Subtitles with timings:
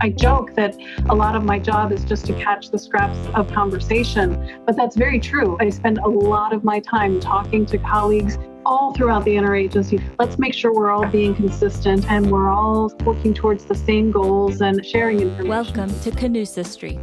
[0.00, 0.76] I joke that
[1.08, 2.42] a lot of my job is just to mm.
[2.42, 3.34] catch the scraps mm.
[3.34, 5.56] of conversation, but that's very true.
[5.58, 10.02] I spend a lot of my time talking to colleagues all throughout the interagency.
[10.18, 14.60] Let's make sure we're all being consistent and we're all working towards the same goals
[14.60, 15.48] and sharing information.
[15.48, 17.00] Welcome to Canusa Street,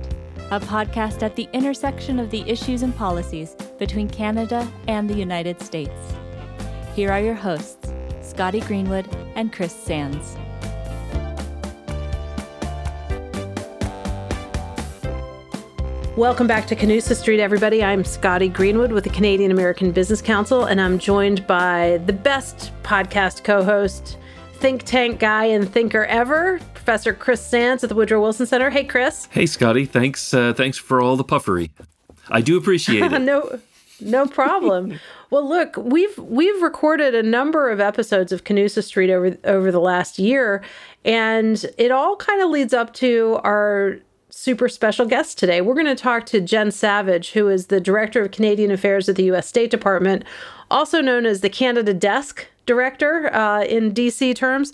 [0.52, 5.60] a podcast at the intersection of the issues and policies between Canada and the United
[5.62, 6.14] States.
[6.94, 7.92] Here are your hosts,
[8.22, 10.38] Scotty Greenwood and Chris Sands.
[16.16, 17.84] Welcome back to Canusa Street, everybody.
[17.84, 22.72] I'm Scotty Greenwood with the Canadian American Business Council, and I'm joined by the best
[22.84, 24.20] podcast co host,
[24.58, 28.70] think tank guy, and thinker ever, Professor Chris Sands at the Woodrow Wilson Center.
[28.70, 29.28] Hey, Chris.
[29.32, 29.86] Hey, Scotty.
[29.86, 30.36] Thanks.
[30.36, 31.72] Uh, thanks for all the puffery.
[32.30, 33.20] I do appreciate it.
[33.20, 33.60] no,
[34.00, 35.00] no problem.
[35.32, 39.82] well, look, we've we've recorded a number of episodes of Canusa Street over over the
[39.82, 40.62] last year,
[41.04, 43.98] and it all kind of leads up to our
[44.44, 45.62] super special guest today.
[45.62, 49.16] We're going to talk to Jen Savage, who is the Director of Canadian Affairs at
[49.16, 49.48] the U.S.
[49.48, 50.26] State Department,
[50.70, 54.74] also known as the Canada Desk Director uh, in DC terms.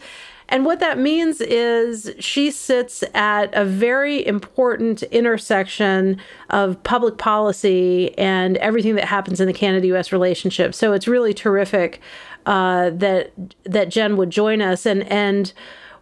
[0.52, 8.18] And what that means is she sits at a very important intersection of public policy
[8.18, 10.74] and everything that happens in the Canada US relationship.
[10.74, 12.02] So it's really terrific
[12.48, 13.34] uh, that
[13.66, 15.54] that Jen would join us and and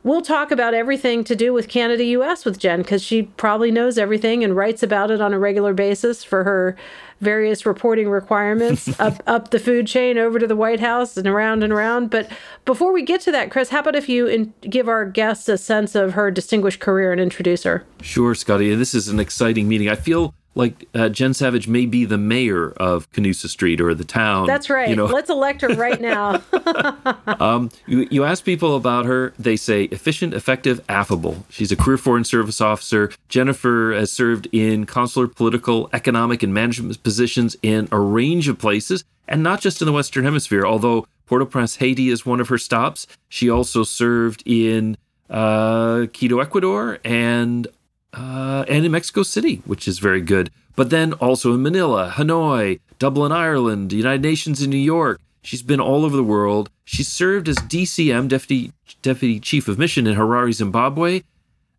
[0.03, 3.97] we'll talk about everything to do with Canada US with Jen because she probably knows
[3.97, 6.75] everything and writes about it on a regular basis for her
[7.19, 11.63] various reporting requirements up up the food chain over to the White House and around
[11.63, 12.09] and around.
[12.09, 12.29] But
[12.65, 15.57] before we get to that, Chris, how about if you in, give our guests a
[15.57, 17.85] sense of her distinguished career and introduce her?
[18.01, 18.73] Sure, Scotty.
[18.75, 19.89] This is an exciting meeting.
[19.89, 24.03] I feel like uh, Jen Savage may be the mayor of Canusa Street or the
[24.03, 24.47] town.
[24.47, 24.89] That's right.
[24.89, 25.05] You know?
[25.05, 26.41] Let's elect her right now.
[27.39, 31.45] um, you, you ask people about her, they say efficient, effective, affable.
[31.49, 33.11] She's a career foreign service officer.
[33.29, 39.03] Jennifer has served in consular, political, economic, and management positions in a range of places,
[39.27, 40.65] and not just in the Western Hemisphere.
[40.65, 44.97] Although Port-au-Prince, Haiti is one of her stops, she also served in
[45.29, 47.67] uh, Quito, Ecuador, and
[48.13, 50.49] uh, and in Mexico City, which is very good.
[50.75, 55.19] But then also in Manila, Hanoi, Dublin, Ireland, United Nations in New York.
[55.41, 56.69] She's been all over the world.
[56.83, 61.21] She served as DCM, Deputy, Deputy Chief of Mission in Harare, Zimbabwe,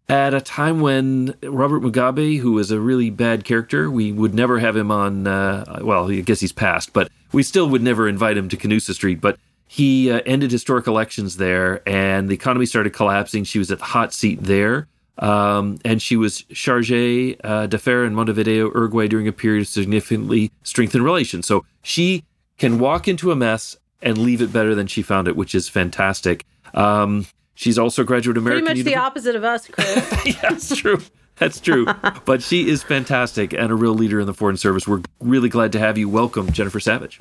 [0.08, 4.58] at a time when Robert Mugabe, who was a really bad character, we would never
[4.58, 8.36] have him on, uh, well, I guess he's passed, but we still would never invite
[8.36, 9.20] him to Canusa Street.
[9.20, 13.44] But he uh, ended historic elections there, and the economy started collapsing.
[13.44, 14.88] She was at the hot seat there.
[15.18, 20.52] Um, and she was charge uh, d'affaires in Montevideo, Uruguay during a period of significantly
[20.62, 21.46] strengthened relations.
[21.46, 22.24] So she
[22.56, 25.68] can walk into a mess and leave it better than she found it, which is
[25.68, 26.44] fantastic.
[26.74, 28.64] Um, she's also a graduate American.
[28.64, 30.26] Pretty much the opposite of us, Chris.
[30.26, 31.00] yeah, that's true.
[31.36, 31.86] That's true.
[32.24, 34.86] but she is fantastic and a real leader in the Foreign Service.
[34.86, 36.08] We're really glad to have you.
[36.08, 37.20] Welcome, Jennifer Savage.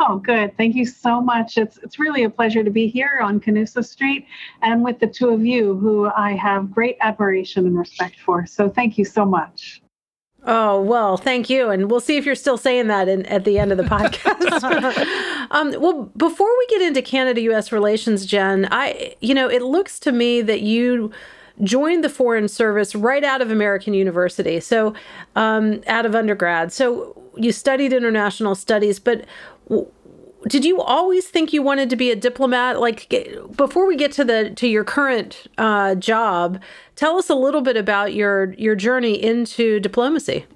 [0.00, 0.56] Oh, good.
[0.56, 1.58] Thank you so much.
[1.58, 4.26] It's it's really a pleasure to be here on Canusa Street
[4.62, 8.46] and with the two of you who I have great admiration and respect for.
[8.46, 9.82] So thank you so much.
[10.44, 11.70] Oh, well, thank you.
[11.70, 14.62] And we'll see if you're still saying that in, at the end of the podcast.
[15.50, 19.98] um, well, before we get into Canada US relations, Jen, I, you know, it looks
[20.00, 21.10] to me that you
[21.62, 24.94] joined the Foreign Service right out of American University, so
[25.34, 26.72] um, out of undergrad.
[26.72, 29.24] So you studied international studies, but
[30.46, 32.80] did you always think you wanted to be a diplomat?
[32.80, 33.08] Like
[33.56, 36.60] before we get to the to your current uh, job
[36.96, 40.46] tell us a little bit about your your journey into diplomacy.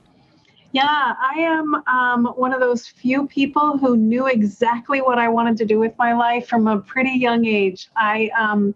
[0.72, 5.58] Yeah i am um, one of those few people who knew exactly what i wanted
[5.58, 7.90] to do with my life from a pretty young age.
[7.96, 8.74] I um,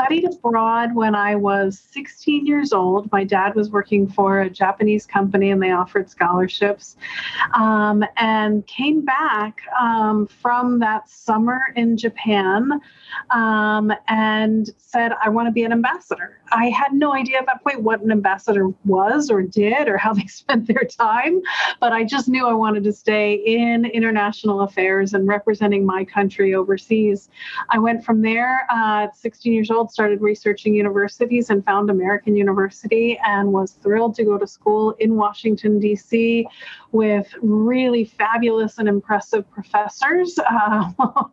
[0.00, 3.10] studied abroad when I was 16 years old.
[3.12, 6.96] My dad was working for a Japanese company and they offered scholarships.
[7.54, 12.80] Um, and came back um, from that summer in Japan
[13.30, 16.38] um, and said, I want to be an ambassador.
[16.52, 20.12] I had no idea at that point what an ambassador was or did or how
[20.20, 21.40] they spent their time,
[21.78, 26.54] but I just knew I wanted to stay in international affairs and representing my country
[26.54, 27.28] overseas.
[27.68, 32.36] I went from there uh, at 16 years old, started researching universities and found American
[32.36, 36.46] University and was thrilled to go to school in Washington, D.C.
[36.92, 40.90] with really fabulous and impressive professors uh,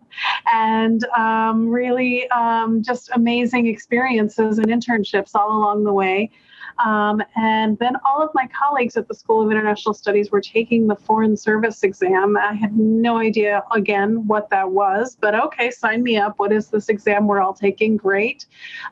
[0.54, 6.30] and um, really um, just amazing experiences and internships all along the way.
[6.80, 10.88] Um, and then all of my colleagues at the School of International Studies were taking
[10.88, 12.38] the Foreign Service exam.
[12.38, 16.38] I had no idea, again, what that was, but okay, sign me up.
[16.38, 17.98] What is this exam we're all taking?
[17.98, 18.46] Great.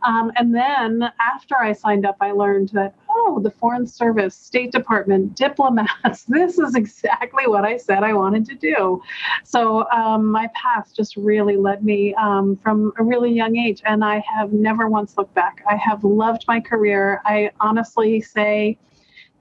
[0.07, 4.71] Um, and then after I signed up, I learned that, oh, the Foreign Service, State
[4.71, 9.01] Department, diplomats, this is exactly what I said I wanted to do.
[9.43, 14.03] So um, my path just really led me um, from a really young age, and
[14.03, 15.63] I have never once looked back.
[15.69, 17.21] I have loved my career.
[17.25, 18.77] I honestly say,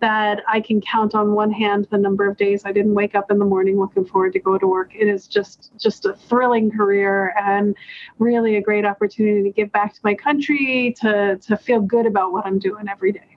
[0.01, 3.31] that I can count on one hand the number of days I didn't wake up
[3.31, 4.93] in the morning looking forward to go to work.
[4.95, 7.75] It is just just a thrilling career and
[8.19, 12.33] really a great opportunity to give back to my country, to to feel good about
[12.33, 13.34] what I'm doing every day.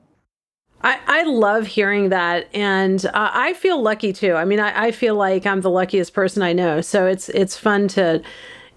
[0.82, 4.34] I, I love hearing that, and uh, I feel lucky too.
[4.34, 7.58] I mean, I, I feel like I'm the luckiest person I know, so it's it's
[7.58, 8.22] fun to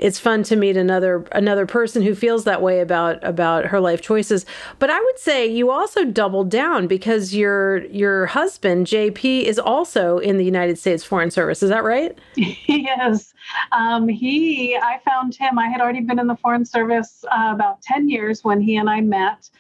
[0.00, 4.00] it's fun to meet another another person who feels that way about about her life
[4.00, 4.47] choices.
[4.79, 10.19] But I would say you also doubled down because your your husband JP is also
[10.19, 11.62] in the United States Foreign Service.
[11.62, 12.19] Is that right?
[12.35, 13.35] yes,
[13.73, 14.75] um, he.
[14.75, 15.58] I found him.
[15.58, 18.88] I had already been in the Foreign Service uh, about ten years when he and
[18.88, 19.50] I met.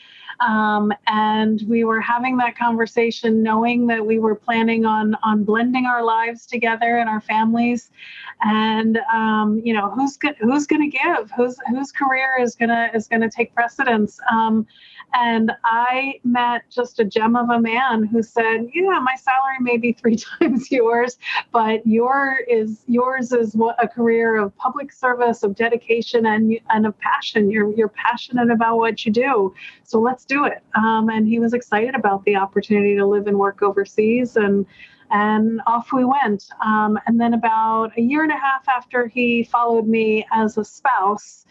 [0.40, 5.86] Um, and we were having that conversation knowing that we were planning on on blending
[5.86, 7.90] our lives together and our families.
[8.42, 11.30] And um, you know who's go- who's going to give?
[11.32, 14.18] Whose whose career is going to is going to take precedence?
[14.30, 14.66] Um,
[15.12, 19.76] and I met just a gem of a man who said, "Yeah, my salary may
[19.76, 21.18] be three times yours,
[21.52, 26.98] but your is yours is a career of public service, of dedication, and and of
[27.00, 27.50] passion.
[27.50, 29.54] You're you're passionate about what you do,
[29.90, 33.38] so let's do it." Um, and he was excited about the opportunity to live and
[33.38, 34.66] work overseas, and
[35.10, 36.44] and off we went.
[36.64, 40.64] Um, and then about a year and a half after he followed me as a
[40.64, 41.44] spouse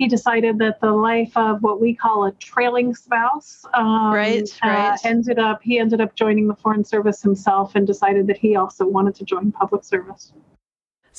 [0.00, 4.94] he decided that the life of what we call a trailing spouse um, right, right.
[4.94, 8.56] Uh, ended up he ended up joining the foreign service himself and decided that he
[8.56, 10.32] also wanted to join public service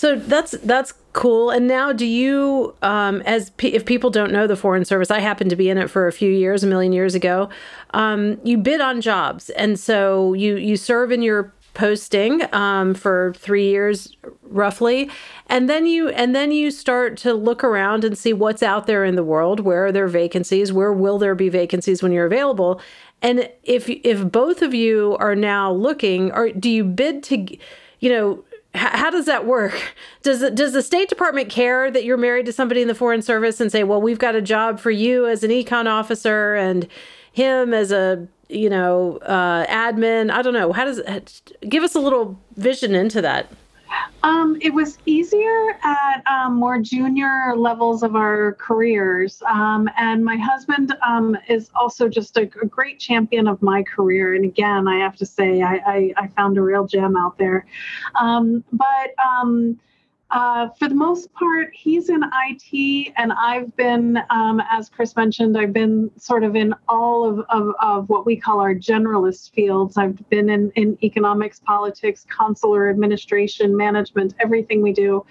[0.02, 1.52] so that's that's cool.
[1.52, 5.52] And now do you um, as if people don't know the foreign service i happened
[5.52, 7.50] to be in it for a few years a million years ago
[7.92, 9.52] um, you bid on jobs.
[9.52, 15.12] And so you you serve in your posting um, for three years roughly.
[15.46, 19.06] And then you and then you start to look around and see what's out there
[19.06, 19.60] in the world.
[19.60, 20.74] Where are there vacancies?
[20.74, 22.82] Where will there be vacancies when you're available?
[23.22, 27.56] And if if both of you are now looking or do you bid to
[28.00, 29.96] you know how does that work?
[30.24, 33.60] Does does the State Department care that you're married to somebody in the Foreign Service
[33.60, 36.88] and say, "Well, we've got a job for you as an econ officer and
[37.34, 40.30] him as a you know, uh, admin?
[40.30, 40.74] I don't know.
[40.74, 41.02] How does
[41.68, 43.52] give us a little vision into that?
[44.24, 49.42] Um, it was easier at um, more junior levels of our careers.
[49.50, 54.36] Um, and my husband um, is also just a, a, great champion of my career.
[54.36, 57.66] And again, I have to say, I, I, I found a real gem out there.
[58.16, 59.80] Um, but um,
[60.32, 65.58] uh, for the most part, he's in IT, and I've been, um, as Chris mentioned,
[65.58, 69.98] I've been sort of in all of, of, of, what we call our generalist fields.
[69.98, 75.26] I've been in, in economics, politics, consular administration, management, everything we do.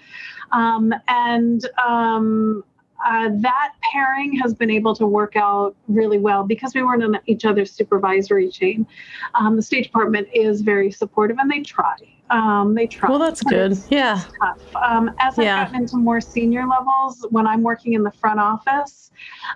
[0.51, 2.63] Um, and um,
[3.03, 7.17] uh, that pairing has been able to work out really well because we weren't in
[7.25, 8.85] each other's supervisory chain.
[9.33, 11.95] Um, the State Department is very supportive and they try.
[12.31, 13.09] Um, they try.
[13.09, 13.77] Well, that's good.
[13.89, 14.23] Yeah.
[14.81, 15.63] Um, as I've yeah.
[15.63, 19.11] gotten into more senior levels, when I'm working in the front office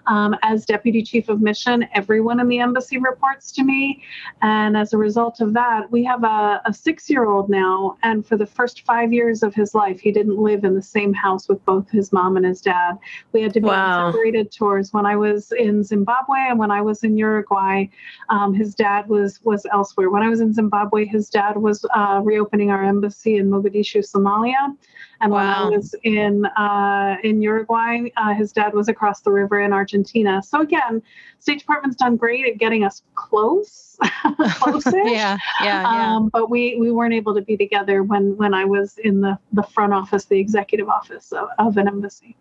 [0.08, 4.04] um, as deputy chief of mission, everyone in the embassy reports to me.
[4.42, 7.98] And as a result of that, we have a, a six year old now.
[8.04, 11.14] And for the first five years of his life, he didn't live in the same
[11.14, 12.98] house with both his mom and his dad.
[13.32, 14.08] We had to be wow.
[14.08, 14.94] on separated tours.
[14.94, 17.86] When I was in Zimbabwe and when I was in Uruguay,
[18.30, 20.10] um, his dad was was elsewhere.
[20.10, 24.76] When I was in Zimbabwe, his dad was uh, reopening our embassy in Mogadishu, Somalia.
[25.22, 25.38] And wow.
[25.38, 29.72] when I was in uh, in Uruguay, uh, his dad was across the river in
[29.72, 30.42] Argentina.
[30.44, 31.02] So again,
[31.40, 33.98] State Department's done great at getting us close,
[34.56, 36.16] close yeah, yeah, yeah.
[36.16, 39.38] Um, but we we weren't able to be together when when I was in the
[39.54, 42.36] the front office, the executive office of, of an embassy.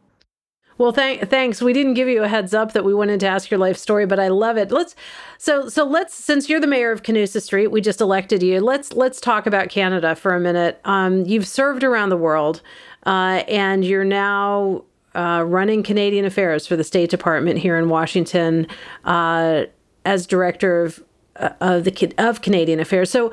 [0.76, 1.62] Well, thank, thanks.
[1.62, 4.06] We didn't give you a heads up that we wanted to ask your life story,
[4.06, 4.72] but I love it.
[4.72, 4.96] Let's
[5.38, 8.60] so so let's since you're the mayor of Canusa Street, we just elected you.
[8.60, 10.80] Let's let's talk about Canada for a minute.
[10.84, 12.60] Um, you've served around the world,
[13.06, 14.82] uh, and you're now
[15.14, 18.66] uh, running Canadian affairs for the State Department here in Washington
[19.04, 19.64] uh,
[20.04, 21.04] as director of
[21.36, 23.10] uh, of the of Canadian affairs.
[23.10, 23.30] So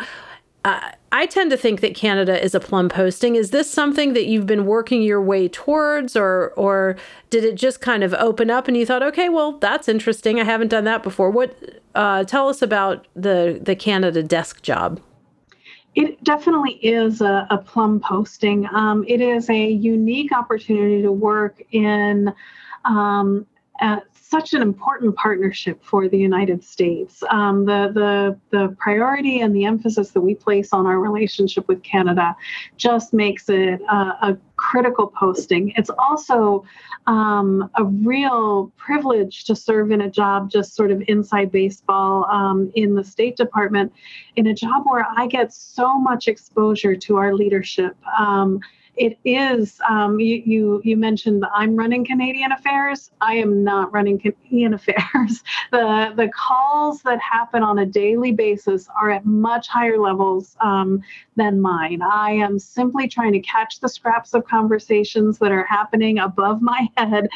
[0.63, 3.35] uh, I tend to think that Canada is a plum posting.
[3.35, 6.95] Is this something that you've been working your way towards, or or
[7.29, 10.39] did it just kind of open up and you thought, okay, well, that's interesting.
[10.39, 11.31] I haven't done that before.
[11.31, 11.57] What?
[11.95, 15.01] Uh, tell us about the the Canada desk job.
[15.95, 18.65] It definitely is a, a plum posting.
[18.73, 22.33] Um, it is a unique opportunity to work in
[22.85, 23.45] um,
[24.31, 27.21] such an important partnership for the United States.
[27.29, 31.83] Um, the, the, the priority and the emphasis that we place on our relationship with
[31.83, 32.33] Canada
[32.77, 35.73] just makes it a, a critical posting.
[35.75, 36.63] It's also
[37.07, 42.71] um, a real privilege to serve in a job just sort of inside baseball um,
[42.75, 43.91] in the State Department,
[44.37, 47.97] in a job where I get so much exposure to our leadership.
[48.17, 48.61] Um,
[49.01, 53.11] it is um, you, you you mentioned i'm running canadian affairs.
[53.19, 55.43] I am not running canadian affairs.
[55.71, 61.01] The the calls that happen on a daily basis are at much higher levels um,
[61.35, 62.01] than mine.
[62.01, 66.87] I am simply trying to catch the scraps of conversations that are happening above my
[66.97, 67.27] head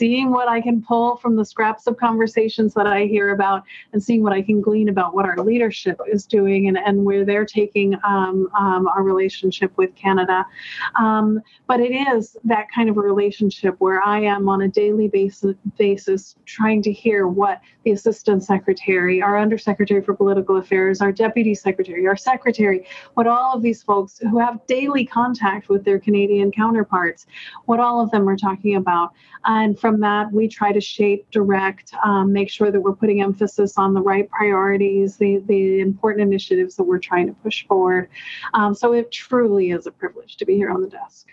[0.00, 4.02] seeing what I can pull from the scraps of conversations that I hear about and
[4.02, 7.44] seeing what I can glean about what our leadership is doing and, and where they're
[7.44, 10.46] taking um, um, our relationship with Canada.
[10.98, 15.08] Um, but it is that kind of a relationship where I am on a daily
[15.08, 21.12] basis, basis trying to hear what the Assistant Secretary, our Undersecretary for Political Affairs, our
[21.12, 25.98] Deputy Secretary, our Secretary, what all of these folks who have daily contact with their
[25.98, 27.26] Canadian counterparts,
[27.66, 29.12] what all of them are talking about.
[29.44, 33.22] And from from that, we try to shape, direct, um, make sure that we're putting
[33.22, 38.08] emphasis on the right priorities, the, the important initiatives that we're trying to push forward.
[38.54, 41.26] Um, so it truly is a privilege to be here on the desk.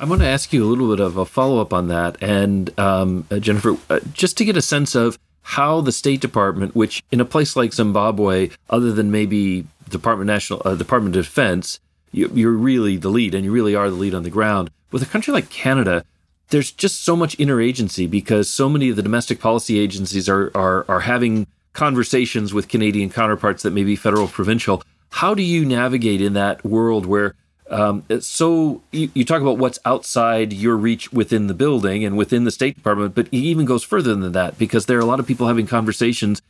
[0.00, 2.20] I want to ask you a little bit of a follow up on that.
[2.20, 6.74] And um, uh, Jennifer, uh, just to get a sense of how the State Department,
[6.74, 11.78] which in a place like Zimbabwe, other than maybe Department National uh, Department of Defense,
[12.10, 14.70] you, you're really the lead, and you really are the lead on the ground.
[14.90, 16.04] With a country like Canada,
[16.48, 20.84] there's just so much interagency because so many of the domestic policy agencies are are
[20.88, 24.82] are having conversations with Canadian counterparts that may be federal provincial.
[25.10, 27.34] How do you navigate in that world where
[27.70, 32.44] um, so you, you, talk about what's outside your reach within the building and within
[32.44, 35.18] the State Department, but it even goes further than that because there are a lot
[35.18, 36.42] of people having conversations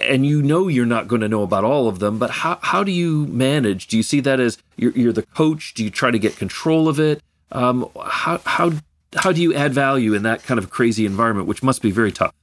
[0.00, 2.82] and you know you're not going to know about all of them, but how, how
[2.82, 3.86] do you manage?
[3.86, 5.74] Do you see that as you're, you're the coach?
[5.74, 7.22] Do you try to get control of it?
[7.52, 8.72] Um, how, how
[9.16, 12.12] how do you add value in that kind of crazy environment, which must be very
[12.12, 12.34] tough?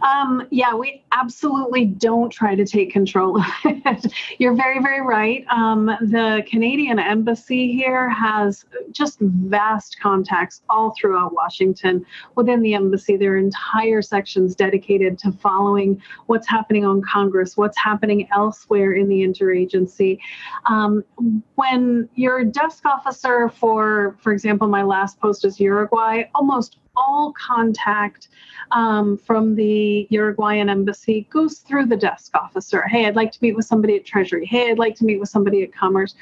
[0.00, 4.12] Um, yeah, we absolutely don't try to take control of it.
[4.38, 5.44] You're very, very right.
[5.50, 12.04] Um, the Canadian embassy here has just vast contacts all throughout Washington.
[12.36, 17.78] Within the embassy, there are entire sections dedicated to following what's happening on Congress, what's
[17.78, 20.18] happening elsewhere in the interagency.
[20.66, 21.04] Um,
[21.54, 28.28] when your desk officer for, for example, my last post is Uruguay, almost all contact
[28.70, 32.82] um, from the Uruguayan embassy goes through the desk officer.
[32.88, 34.46] Hey, I'd like to meet with somebody at Treasury.
[34.46, 36.14] Hey, I'd like to meet with somebody at Commerce.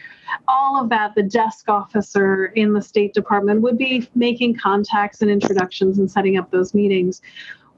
[0.48, 5.30] All of that, the desk officer in the State Department would be making contacts and
[5.30, 7.22] introductions and setting up those meetings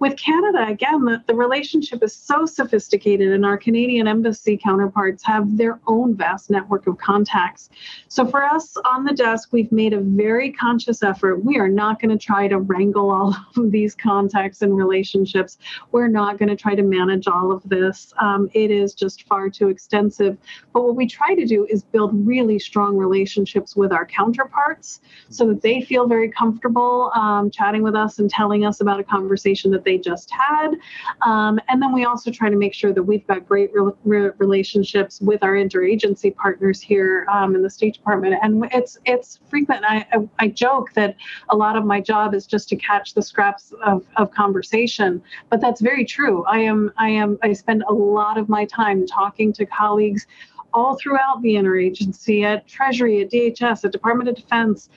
[0.02, 5.56] with Canada, again, the, the relationship is so sophisticated, and our Canadian embassy counterparts have
[5.56, 7.71] their own vast network of contacts.
[8.09, 11.44] So for us on the desk, we've made a very conscious effort.
[11.44, 15.59] We are not going to try to wrangle all of these contacts and relationships.
[15.92, 18.12] We're not going to try to manage all of this.
[18.21, 20.37] Um, it is just far too extensive.
[20.73, 25.47] But what we try to do is build really strong relationships with our counterparts so
[25.47, 29.71] that they feel very comfortable um, chatting with us and telling us about a conversation
[29.71, 30.71] that they they just had.
[31.23, 34.31] Um, and then we also try to make sure that we've got great re- re-
[34.39, 38.37] relationships with our interagency partners here um, in the State Department.
[38.43, 39.85] And it's it's frequent.
[39.85, 41.17] I, I, I, joke that
[41.51, 45.61] a lot of my job is just to catch the scraps of, of conversation, but
[45.61, 46.45] that's very true.
[46.45, 50.27] I am I am I spend a lot of my time talking to colleagues
[50.75, 54.89] all throughout the interagency at Treasury, at DHS, at Department of Defense,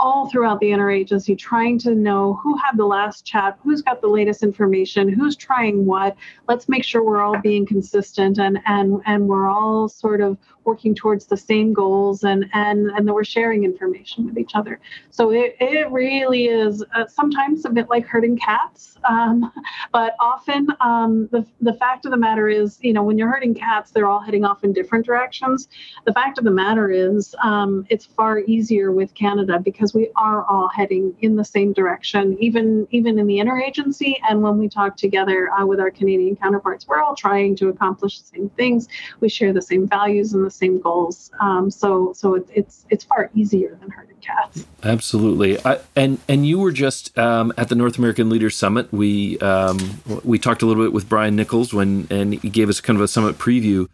[0.00, 4.08] all throughout the interagency trying to know who had the last chat, who's got the
[4.08, 6.16] latest information, who's trying what.
[6.48, 10.94] Let's make sure we're all being consistent and and and we're all sort of working
[10.94, 14.80] towards the same goals and and and that we're sharing information with each other.
[15.10, 19.52] So it, it really is uh, sometimes a bit like herding cats, um,
[19.92, 23.54] but often um, the the fact of the matter is, you know, when you're herding
[23.54, 25.68] cats, they're all heading off in different directions.
[26.04, 30.08] The fact of the matter is, um, it's far easier with Canada because because we
[30.16, 34.18] are all heading in the same direction, even even in the interagency.
[34.26, 38.20] And when we talk together uh, with our Canadian counterparts, we're all trying to accomplish
[38.20, 38.88] the same things.
[39.20, 41.30] We share the same values and the same goals.
[41.38, 44.64] Um, so so it, it's it's far easier than herded cats.
[44.82, 45.58] Absolutely.
[45.66, 48.90] I, and and you were just um, at the North American Leaders Summit.
[48.90, 52.80] We um, we talked a little bit with Brian Nichols when and he gave us
[52.80, 53.88] kind of a summit preview.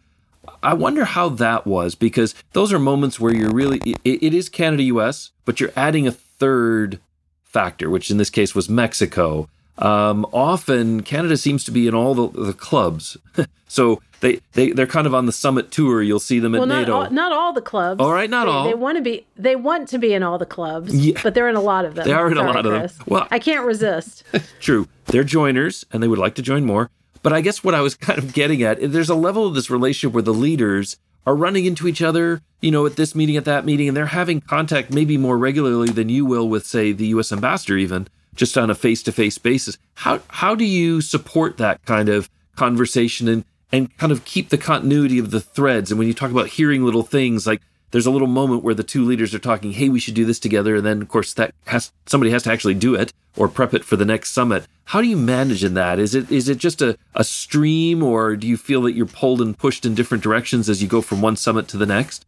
[0.63, 4.49] I wonder how that was because those are moments where you're really, it, it is
[4.49, 6.99] Canada US, but you're adding a third
[7.43, 9.49] factor, which in this case was Mexico.
[9.77, 13.17] Um, often Canada seems to be in all the, the clubs.
[13.67, 16.01] so they, they, they're kind of on the summit tour.
[16.01, 16.93] You'll see them at well, not NATO.
[16.93, 17.99] All, not all the clubs.
[17.99, 18.63] All right, not they, all.
[18.65, 19.25] They want to be.
[19.35, 21.19] They want to be in all the clubs, yeah.
[21.23, 22.05] but they're in a lot of them.
[22.05, 22.91] They are in Sorry, a lot Chris.
[22.91, 23.07] of them.
[23.07, 24.23] Well, I can't resist.
[24.59, 24.87] true.
[25.07, 26.89] They're joiners, and they would like to join more.
[27.23, 29.69] But I guess what I was kind of getting at, there's a level of this
[29.69, 33.45] relationship where the leaders are running into each other, you know, at this meeting, at
[33.45, 37.07] that meeting, and they're having contact maybe more regularly than you will with, say, the
[37.07, 37.31] U.S.
[37.31, 39.77] ambassador, even just on a face-to-face basis.
[39.95, 44.57] How how do you support that kind of conversation and and kind of keep the
[44.57, 45.91] continuity of the threads?
[45.91, 47.61] And when you talk about hearing little things like
[47.91, 50.39] there's a little moment where the two leaders are talking, "Hey, we should do this
[50.39, 53.73] together," and then of course that has somebody has to actually do it or prep
[53.73, 54.67] it for the next summit.
[54.85, 55.99] How do you manage in that?
[55.99, 59.41] Is it is it just a, a stream, or do you feel that you're pulled
[59.41, 62.25] and pushed in different directions as you go from one summit to the next?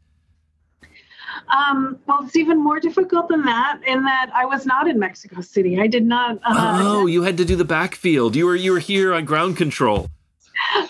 [1.55, 5.41] Um, well, it's even more difficult than that in that I was not in Mexico
[5.41, 5.79] City.
[5.79, 6.37] I did not.
[6.37, 8.35] Uh, oh, you had to do the backfield.
[8.35, 10.09] You were you were here on ground control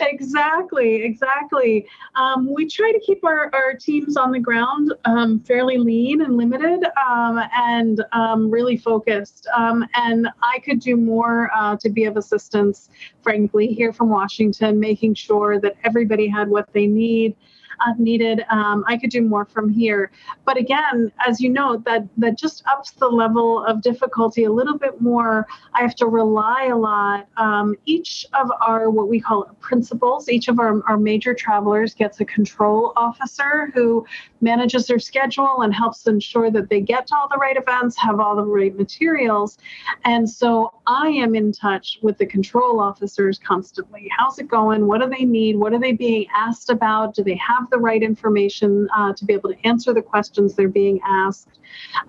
[0.02, 1.88] exactly, exactly.
[2.16, 6.38] Um, we try to keep our, our teams on the ground um, fairly lean and
[6.38, 9.48] limited um, and um, really focused.
[9.56, 12.90] Um, and I could do more uh, to be of assistance,
[13.22, 17.36] frankly, here from Washington, making sure that everybody had what they need
[17.80, 18.44] uh, needed.
[18.50, 20.12] Um, I could do more from here.
[20.46, 24.78] But again, as you know, that that just ups the level of difficulty a little
[24.78, 25.48] bit more.
[25.74, 27.28] I have to rely a lot.
[27.38, 32.20] Um, each of our what we call principals, each of our, our major travelers gets
[32.20, 34.06] a control officer who
[34.42, 38.20] manages their schedule and helps ensure that they get to all the right events, have
[38.20, 39.58] all the right materials.
[40.06, 44.10] And so I am in touch with the control officers constantly.
[44.18, 44.88] How's it going?
[44.88, 45.56] What do they need?
[45.56, 47.16] What are they being asked about?
[47.16, 50.68] Do they have the right information uh, to be able to answer the questions they're
[50.68, 51.60] being asked?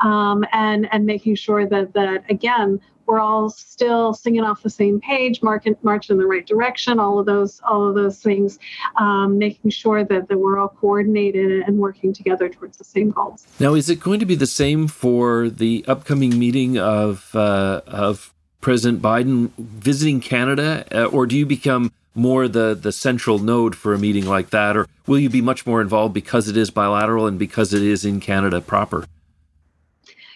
[0.00, 5.00] Um, and and making sure that that again we're all still singing off the same
[5.00, 8.58] page, marching, marching in the right direction, all of those, all of those things,
[8.96, 13.46] um, making sure that, that we're all coordinated and working together towards the same goals.
[13.60, 18.32] Now, is it going to be the same for the upcoming meeting of uh, of
[18.60, 23.94] President Biden visiting Canada, uh, or do you become more the the central node for
[23.94, 27.26] a meeting like that, or will you be much more involved because it is bilateral
[27.26, 29.04] and because it is in Canada proper?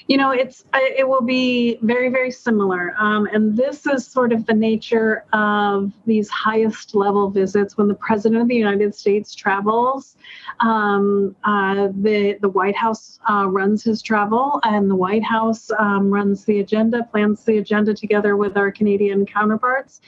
[0.08, 2.94] You know it's it will be very very similar.
[2.98, 7.76] Um, and this is sort of the nature of these highest level visits.
[7.76, 10.16] When the president of the united states travels
[10.60, 16.10] um, uh, the the white house uh, runs his travel and the white house um,
[16.10, 20.00] runs the agenda plans the agenda together with our canadian counterparts.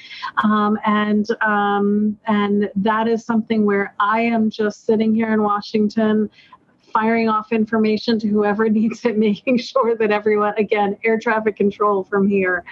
[0.43, 6.31] Um, and um, and that is something where i am just sitting here in washington
[6.93, 12.05] firing off information to whoever needs it, making sure that everyone, again, air traffic control
[12.05, 12.65] from here.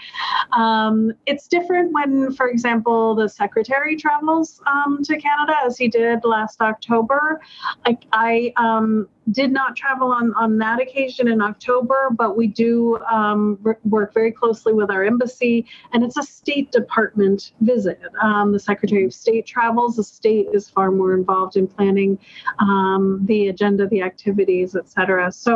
[0.53, 6.25] Um, it's different when, for example, the secretary travels um, to Canada, as he did
[6.25, 7.41] last October.
[7.85, 12.99] I, I um, did not travel on, on that occasion in October, but we do
[13.11, 18.01] um, work very closely with our embassy, and it's a State Department visit.
[18.23, 19.97] Um, the Secretary of State travels.
[19.97, 22.19] The state is far more involved in planning
[22.59, 25.27] um, the agenda, the activities, et cetera.
[25.47, 25.53] So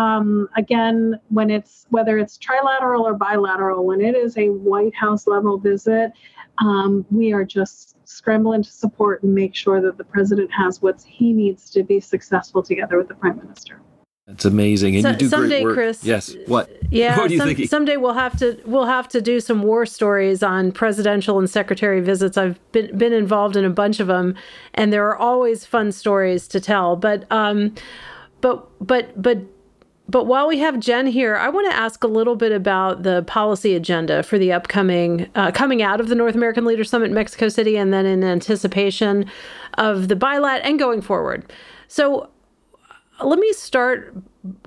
[0.00, 0.28] um,
[0.62, 5.54] again, when it's whether it's trilateral or bilateral, when it is a White House level
[5.70, 6.06] visit,
[6.66, 10.96] um, we are just scrambling to support and make sure that the president has what
[11.18, 13.80] he needs to be successful together with the prime minister.
[14.28, 15.74] That's amazing, and so, you do someday, great work.
[15.74, 16.04] Chris.
[16.04, 16.36] Yes.
[16.46, 16.70] What?
[16.90, 17.16] Yeah.
[17.18, 17.66] What are you some, thinking?
[17.66, 22.02] Someday we'll have to we'll have to do some war stories on presidential and secretary
[22.02, 22.36] visits.
[22.36, 24.34] I've been been involved in a bunch of them,
[24.74, 26.94] and there are always fun stories to tell.
[26.94, 27.74] But um,
[28.42, 29.38] but but but
[30.10, 33.22] but while we have Jen here, I want to ask a little bit about the
[33.22, 37.14] policy agenda for the upcoming, uh, coming out of the North American Leaders Summit in
[37.14, 39.24] Mexico City, and then in anticipation
[39.78, 41.50] of the bilat and going forward.
[41.88, 42.28] So
[43.22, 44.14] let me start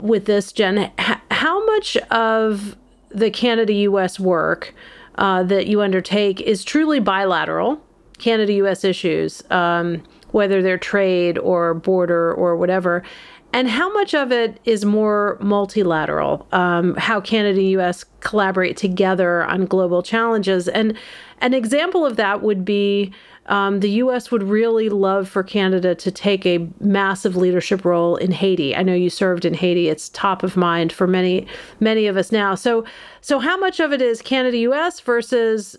[0.01, 0.91] with this, Jen.
[0.97, 2.75] How much of
[3.09, 4.73] the Canada US work
[5.15, 7.81] uh, that you undertake is truly bilateral,
[8.17, 13.03] Canada US issues, um, whether they're trade or border or whatever?
[13.53, 16.47] And how much of it is more multilateral?
[16.51, 18.05] Um, how Canada and U.S.
[18.21, 20.97] collaborate together on global challenges, and
[21.39, 23.11] an example of that would be
[23.47, 24.31] um, the U.S.
[24.31, 28.75] would really love for Canada to take a massive leadership role in Haiti.
[28.75, 31.47] I know you served in Haiti; it's top of mind for many
[31.79, 32.55] many of us now.
[32.55, 32.85] So,
[33.19, 34.99] so how much of it is Canada-U.S.
[35.01, 35.77] versus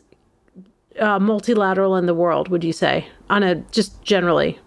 [0.98, 2.48] uh, multilateral in the world?
[2.48, 4.58] Would you say on a just generally?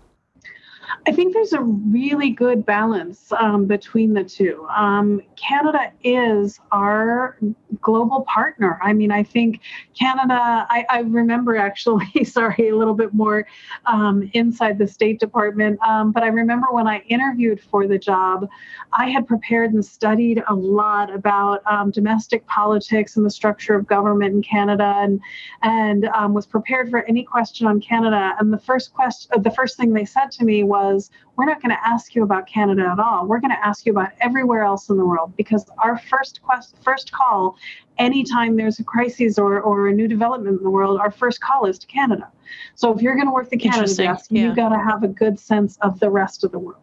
[1.08, 4.66] I think there's a really good balance um, between the two.
[4.76, 7.38] Um, Canada is our
[7.82, 8.80] global partner.
[8.82, 9.62] I mean, I think
[9.98, 10.34] Canada,
[10.70, 13.48] I, I remember actually, sorry, a little bit more
[13.86, 18.48] um, inside the State Department, um, but I remember when I interviewed for the job,
[18.94, 23.86] I had prepared and studied a lot about um, domestic politics and the structure of
[23.86, 25.20] government in Canada and,
[25.62, 28.34] and um, was prepared for any question on Canada.
[28.40, 31.62] And the first question, the first thing they said to me was, was we're not
[31.62, 33.28] going to ask you about Canada at all.
[33.28, 36.76] We're going to ask you about everywhere else in the world because our first quest,
[36.82, 37.58] first call,
[37.98, 41.66] anytime there's a crisis or, or a new development in the world, our first call
[41.66, 42.32] is to Canada.
[42.76, 44.44] So if you're going to work the Canada desk, yeah.
[44.44, 46.82] you've got to have a good sense of the rest of the world.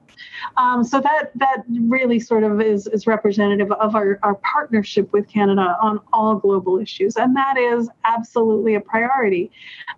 [0.56, 5.28] Um, so that that really sort of is, is representative of our, our partnership with
[5.28, 7.16] Canada on all global issues.
[7.16, 9.50] And that is absolutely a priority.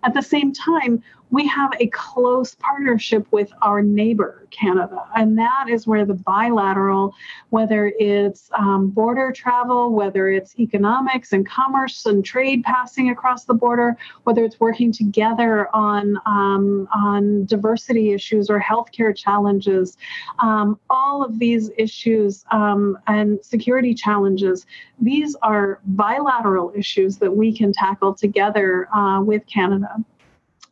[0.03, 5.03] At the same time, we have a close partnership with our neighbor, Canada.
[5.15, 7.13] And that is where the bilateral,
[7.49, 13.53] whether it's um, border travel, whether it's economics and commerce and trade passing across the
[13.53, 19.97] border, whether it's working together on, um, on diversity issues or healthcare challenges,
[20.39, 24.65] um, all of these issues um, and security challenges,
[24.99, 29.89] these are bilateral issues that we can tackle together uh, with Canada.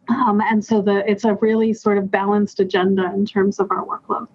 [0.10, 3.86] Um, and so the it's a really sort of balanced agenda in terms of our
[3.86, 4.28] workload.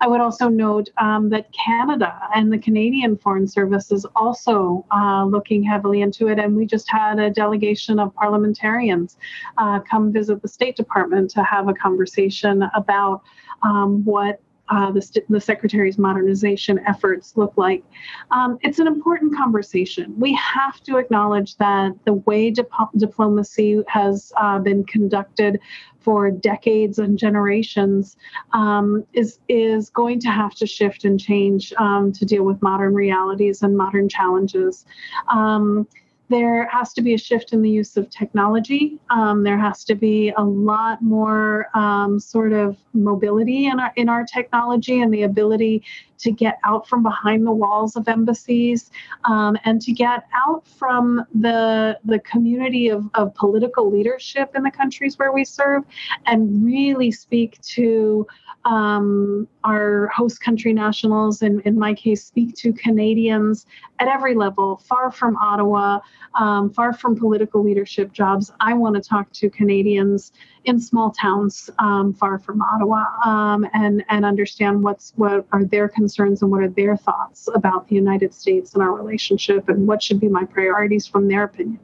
[0.00, 5.26] I would also note um, that Canada and the Canadian Foreign Service is also uh,
[5.26, 9.18] looking heavily into it, and we just had a delegation of parliamentarians
[9.58, 13.22] uh, come visit the State Department to have a conversation about
[13.62, 17.84] um, what uh, the, the secretary's modernization efforts look like.
[18.30, 20.18] Um, it's an important conversation.
[20.18, 25.60] We have to acknowledge that the way dip- diplomacy has uh, been conducted
[26.00, 28.16] for decades and generations
[28.52, 32.94] um, is is going to have to shift and change um, to deal with modern
[32.94, 34.84] realities and modern challenges.
[35.28, 35.86] Um,
[36.28, 38.98] there has to be a shift in the use of technology.
[39.10, 44.08] Um, there has to be a lot more um, sort of mobility in our in
[44.08, 45.82] our technology and the ability
[46.18, 48.90] to get out from behind the walls of embassies
[49.24, 54.70] um, and to get out from the the community of, of political leadership in the
[54.70, 55.84] countries where we serve
[56.26, 58.26] and really speak to
[58.64, 63.66] um, our host country nationals, and in my case, speak to Canadians
[63.98, 66.00] at every level, far from Ottawa,
[66.34, 68.50] um, far from political leadership jobs.
[68.60, 70.32] I want to talk to Canadians
[70.64, 75.88] in small towns um, far from Ottawa um, and and understand what's what are their
[75.88, 80.02] concerns and what are their thoughts about the United States and our relationship and what
[80.02, 81.80] should be my priorities from their opinion.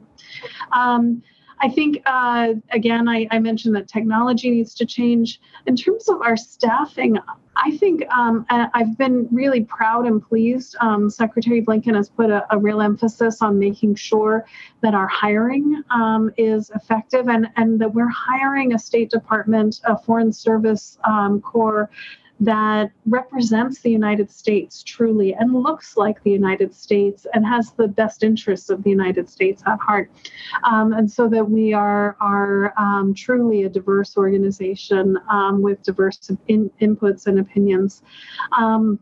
[0.71, 1.21] Um,
[1.63, 5.39] I think, uh, again, I, I, mentioned that technology needs to change.
[5.67, 7.19] In terms of our staffing,
[7.55, 10.75] I think um, I've been really proud and pleased.
[10.79, 14.45] Um, Secretary Blinken has put a, a, real emphasis on making sure
[14.81, 19.97] that our hiring um, is effective and, and that we're hiring a State Department, a
[19.97, 21.89] Foreign Service um, Corps
[22.41, 27.87] that represents the United States truly and looks like the United States and has the
[27.87, 30.11] best interests of the United States at heart.
[30.63, 36.31] Um, and so that we are, are um, truly a diverse organization um, with diverse
[36.47, 38.01] in, inputs and opinions.
[38.57, 38.99] Um,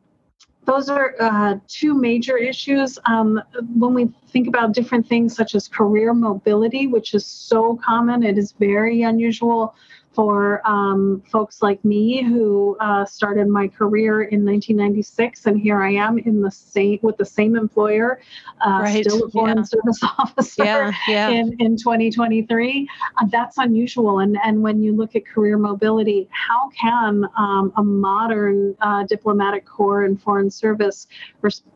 [0.66, 3.00] those are uh, two major issues.
[3.06, 3.42] Um,
[3.76, 8.38] when we think about different things such as career mobility, which is so common, it
[8.38, 9.74] is very unusual
[10.14, 15.92] for um, folks like me who uh, started my career in 1996, and here I
[15.92, 18.20] am in the same with the same employer,
[18.66, 19.06] uh, right.
[19.06, 19.64] still a foreign yeah.
[19.64, 21.30] service officer yeah, yeah.
[21.30, 22.90] In, in 2023.
[23.22, 27.84] Uh, that's unusual, and and when you look at career mobility, how can um, a
[27.84, 31.08] modern uh, diplomatic corps and foreign service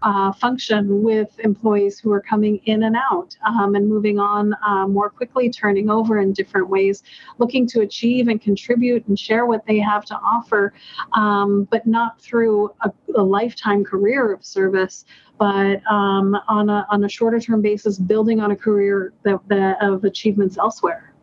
[0.02, 4.88] uh, function with employees who are coming in and out um, and moving on uh,
[4.88, 7.04] more quickly, turning over in different ways,
[7.38, 10.74] looking to achieve and contribute and share what they have to offer,
[11.14, 15.06] um, but not through a, a, lifetime career of service,
[15.38, 19.82] but um, on, a, on a shorter term basis, building on a career that, that
[19.82, 21.14] of achievements elsewhere.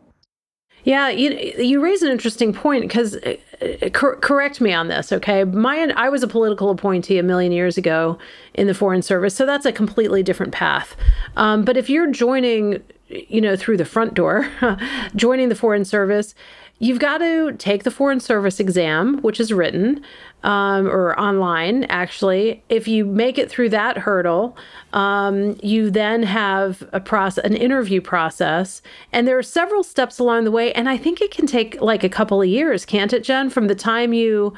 [0.84, 5.12] Yeah, you you raise an interesting point because uh, uh, cor- correct me on this,
[5.12, 5.44] okay?
[5.44, 8.18] My I was a political appointee a million years ago
[8.54, 10.96] in the foreign service, so that's a completely different path.
[11.36, 14.48] Um, but if you're joining, you know, through the front door,
[15.16, 16.34] joining the foreign service,
[16.78, 20.02] you've got to take the foreign service exam which is written
[20.42, 22.62] um, or online actually.
[22.68, 24.56] If you make it through that hurdle
[24.92, 28.82] um, you then have a process an interview process.
[29.12, 32.02] And there are several steps along the way and i think it can take like
[32.02, 34.54] a couple of years can't it jen from the time you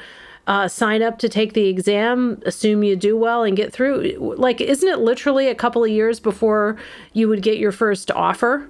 [0.47, 4.35] uh, sign up to take the exam, assume you do well and get through.
[4.37, 6.77] Like, isn't it literally a couple of years before
[7.13, 8.69] you would get your first offer?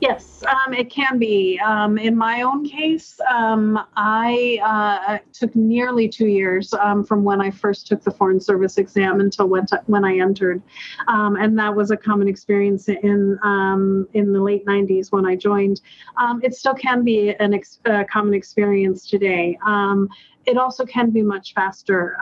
[0.00, 1.58] Yes, um, it can be.
[1.64, 7.40] Um, in my own case, um, I uh, took nearly two years um, from when
[7.40, 10.62] I first took the Foreign Service exam until when, when I entered,
[11.06, 15.36] um, and that was a common experience in um, in the late '90s when I
[15.36, 15.80] joined.
[16.42, 19.56] it still can be an ex- a common experience today.
[20.46, 22.16] It also can be much faster.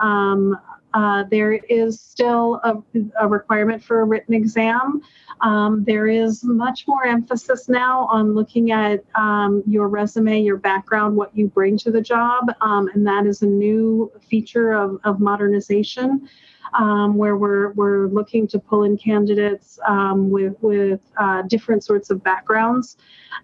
[0.94, 2.76] Uh, there is still a,
[3.18, 5.00] a, requirement for a written exam.
[5.40, 11.16] Um, there is much more emphasis now on looking at um, your resume, your background,
[11.16, 15.18] what you bring to the job, um, and that is a new feature of, of
[15.18, 16.28] modernization
[16.74, 22.10] um, where we're, we're looking to pull in candidates um, with, with uh, different sorts
[22.10, 22.96] of backgrounds.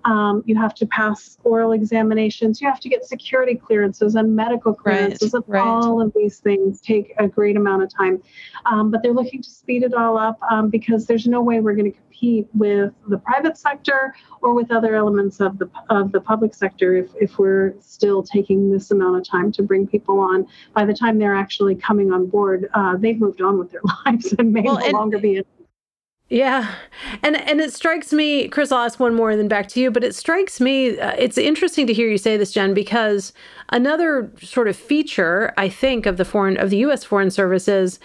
[0.05, 4.75] Um, you have to pass oral examinations, you have to get security clearances and medical
[4.75, 5.61] clearances, right, and right.
[5.61, 8.23] all of these things take a great amount of time.
[8.67, 11.75] Um, but they're looking to speed it all up um, because there's no way we're
[11.75, 16.21] going to compete with the private sector or with other elements of the of the
[16.21, 20.47] public sector if, if we're still taking this amount of time to bring people on.
[20.75, 24.35] By the time they're actually coming on board, uh, they've moved on with their lives
[24.39, 25.45] and may well, no and, longer be in
[26.29, 26.75] yeah.
[27.23, 29.91] And and it strikes me, Chris, I'll ask one more and then back to you,
[29.91, 33.33] but it strikes me, uh, it's interesting to hear you say this, Jen, because
[33.71, 37.99] another sort of feature, I think, of the foreign of the US Foreign Service is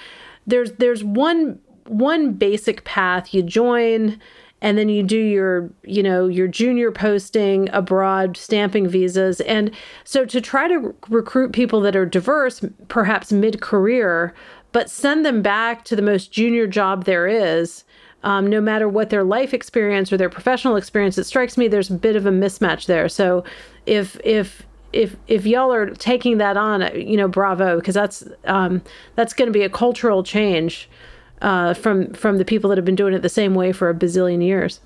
[0.47, 4.19] there's there's one one basic path you join
[4.61, 9.41] and then you do your you know your junior posting abroad stamping visas.
[9.41, 9.71] And
[10.03, 14.33] so to try to recruit people that are diverse perhaps mid-career
[14.71, 17.83] but send them back to the most junior job there is
[18.23, 21.91] um, no matter what their life experience or their professional experience it strikes me there's
[21.91, 23.09] a bit of a mismatch there.
[23.09, 23.43] So
[23.85, 28.81] if if if if y'all are taking that on you know bravo because that's um,
[29.15, 30.89] that's going to be a cultural change
[31.43, 33.93] uh, from from the people that have been doing it the same way for a
[33.93, 34.79] bazillion years.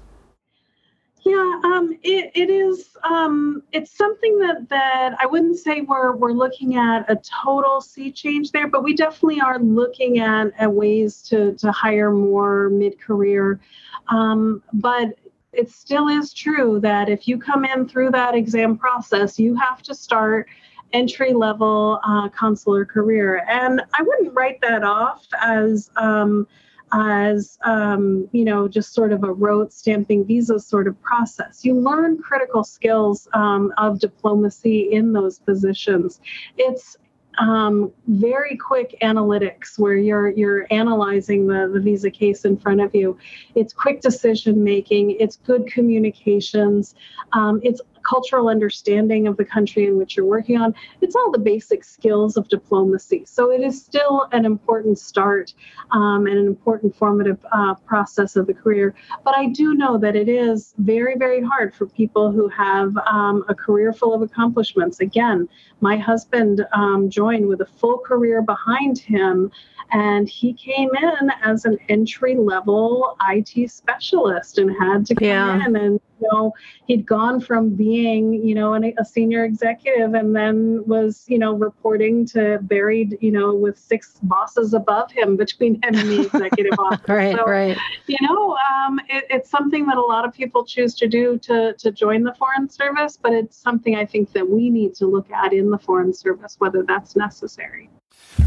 [1.22, 2.96] Yeah, um, it, it is.
[3.04, 8.12] Um, it's something that that I wouldn't say we're we're looking at a total sea
[8.12, 13.00] change there, but we definitely are looking at, at ways to to hire more mid
[13.00, 13.60] career.
[14.08, 15.18] Um, but
[15.54, 19.82] it still is true that if you come in through that exam process, you have
[19.84, 20.48] to start
[20.94, 23.46] entry level uh, consular career.
[23.50, 26.48] And I wouldn't write that off as um,
[26.94, 31.74] as um, you know just sort of a rote stamping visa sort of process you
[31.74, 36.22] learn critical skills um, of diplomacy in those positions
[36.58, 36.98] it's
[37.38, 42.96] um, very quick analytics where you're you're analyzing the, the visa case in front of
[42.96, 43.18] you.
[43.56, 45.12] It's quick decision making.
[45.20, 46.96] It's good communications.
[47.34, 50.74] Um, it's cultural understanding of the country in which you're working on.
[51.02, 53.24] It's all the basic skills of diplomacy.
[53.26, 55.54] So it is still an important start
[55.92, 58.96] um, and an important formative uh, process of the career.
[59.24, 63.44] But I do know that it is very, very hard for people who have um,
[63.50, 65.00] a career full of accomplishments.
[65.00, 65.48] Again,
[65.82, 69.52] my husband um, joined with a full career behind him
[69.92, 75.66] and he came in as an entry level IT specialist and had to come yeah.
[75.66, 76.54] in and you know
[76.88, 81.54] he'd gone from being you know an, a senior executive and then was you know
[81.54, 86.74] reporting to buried you know with six bosses above him between him and the executive
[86.80, 87.08] office.
[87.08, 87.78] Right so, right.
[88.08, 91.74] you know um, it, it's something that a lot of people choose to do to
[91.74, 95.30] to join the foreign service but it's something i think that we need to look
[95.32, 97.90] at in the foreign service whether that's necessary.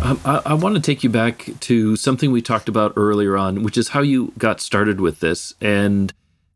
[0.02, 3.62] Um, I, I, want to take you back to something we talked about earlier on,
[3.62, 6.12] which is how you got started with this, and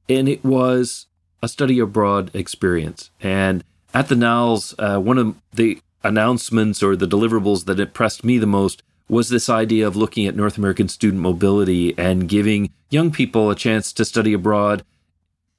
[0.08, 1.06] and it was
[1.44, 3.10] a study abroad experience.
[3.20, 8.38] And at the NALS, uh, one of the announcements or the deliverables that impressed me
[8.38, 13.10] the most was this idea of looking at North American student mobility and giving young
[13.10, 14.82] people a chance to study abroad.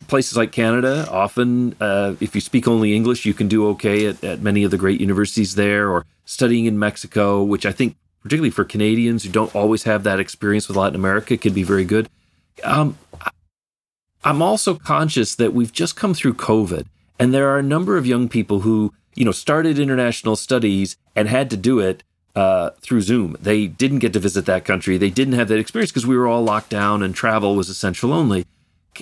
[0.07, 4.23] Places like Canada, often, uh, if you speak only English, you can do okay at,
[4.23, 8.49] at many of the great universities there, or studying in Mexico, which I think, particularly
[8.49, 12.09] for Canadians who don't always have that experience with Latin America, can be very good.
[12.63, 12.97] Um,
[14.25, 16.87] I'm also conscious that we've just come through COVID,
[17.19, 21.29] and there are a number of young people who, you know, started international studies and
[21.29, 22.01] had to do it
[22.35, 23.37] uh, through Zoom.
[23.39, 24.97] They didn't get to visit that country.
[24.97, 28.11] They didn't have that experience because we were all locked down and travel was essential
[28.11, 28.47] only.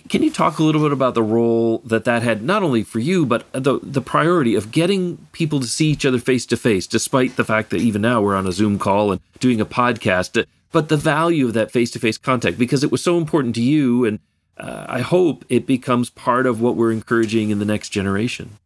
[0.09, 2.99] Can you talk a little bit about the role that that had, not only for
[2.99, 6.85] you, but the the priority of getting people to see each other face to face,
[6.85, 10.45] despite the fact that even now we're on a Zoom call and doing a podcast,
[10.71, 13.61] but the value of that face to face contact because it was so important to
[13.61, 14.19] you, and
[14.57, 18.57] uh, I hope it becomes part of what we're encouraging in the next generation.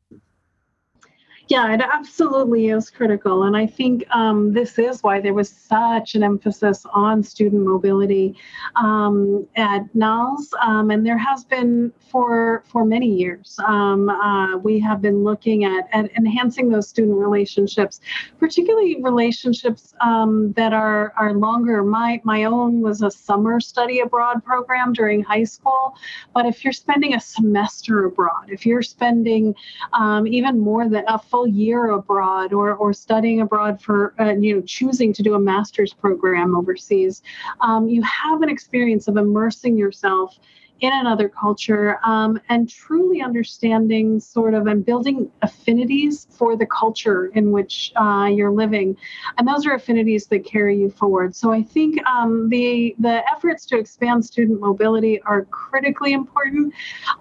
[1.49, 3.43] Yeah, it absolutely is critical.
[3.43, 8.35] And I think um, this is why there was such an emphasis on student mobility
[8.75, 10.53] um, at NALS.
[10.61, 13.57] Um, and there has been for, for many years.
[13.65, 18.01] Um, uh, we have been looking at, at enhancing those student relationships,
[18.39, 21.81] particularly relationships um, that are, are longer.
[21.81, 25.95] My, my own was a summer study abroad program during high school.
[26.33, 29.55] But if you're spending a semester abroad, if you're spending
[29.93, 34.55] um, even more than a full year abroad or, or studying abroad for, uh, you
[34.55, 37.21] know, choosing to do a master's program overseas,
[37.61, 40.39] um, you have an experience of immersing yourself
[40.79, 47.27] in another culture um, and truly understanding sort of and building affinities for the culture
[47.27, 48.95] in which uh, you're living.
[49.37, 51.35] And those are affinities that carry you forward.
[51.35, 56.73] So i think um, the the efforts to expand student mobility are critically important.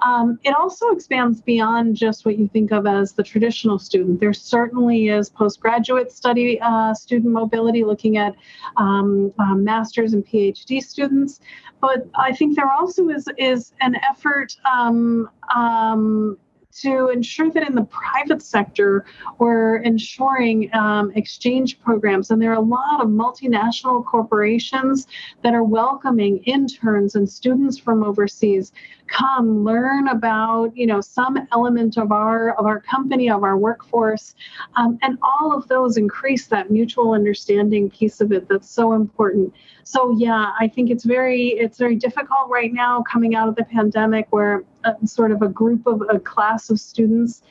[0.03, 4.21] Um, it also expands beyond just what you think of as the traditional student.
[4.21, 8.35] There certainly is postgraduate study uh, student mobility looking at
[8.77, 11.41] um, uh, masters and phd students.
[11.81, 16.39] But I think there also is is an effort um, um,
[16.83, 19.05] to ensure that in the private sector
[19.39, 22.31] we're ensuring um, exchange programs.
[22.31, 25.07] And there are a lot of multinational corporations
[25.43, 28.73] that are welcoming interns and students from overseas.
[29.07, 34.35] Come learn about you know some element of our of our company of our workforce.
[34.77, 39.55] Um, and all of those increase that mutual understanding piece of it that's so important.
[39.85, 43.65] So yeah i think it's very it's very difficult right now coming out of the
[43.65, 47.43] pandemic where uh, sort of a group of a class of students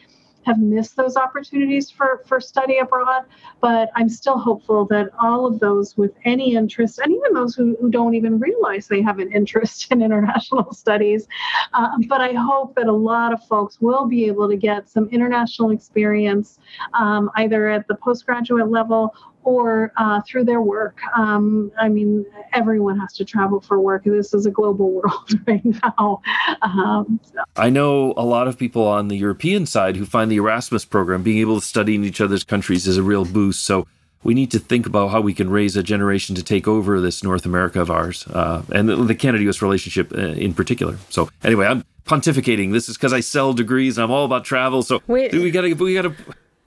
[0.45, 3.23] have missed those opportunities for, for study abroad.
[3.61, 7.75] But I'm still hopeful that all of those with any interest, and even those who,
[7.81, 11.27] who don't even realize they have an interest in international studies,
[11.73, 15.09] uh, but I hope that a lot of folks will be able to get some
[15.09, 16.59] international experience
[16.93, 20.99] um, either at the postgraduate level or uh, through their work.
[21.17, 24.03] Um, I mean, everyone has to travel for work.
[24.03, 26.21] This is a global world right now.
[26.61, 27.43] Um, so.
[27.55, 31.23] I know a lot of people on the European side who find the Erasmus program,
[31.23, 33.63] being able to study in each other's countries, is a real boost.
[33.63, 33.87] So
[34.23, 37.23] we need to think about how we can raise a generation to take over this
[37.23, 39.61] North America of ours uh, and the, the Canada-U.S.
[39.61, 40.97] relationship uh, in particular.
[41.09, 42.71] So anyway, I'm pontificating.
[42.71, 44.81] This is because I sell degrees and I'm all about travel.
[44.81, 46.15] So we, we gotta we gotta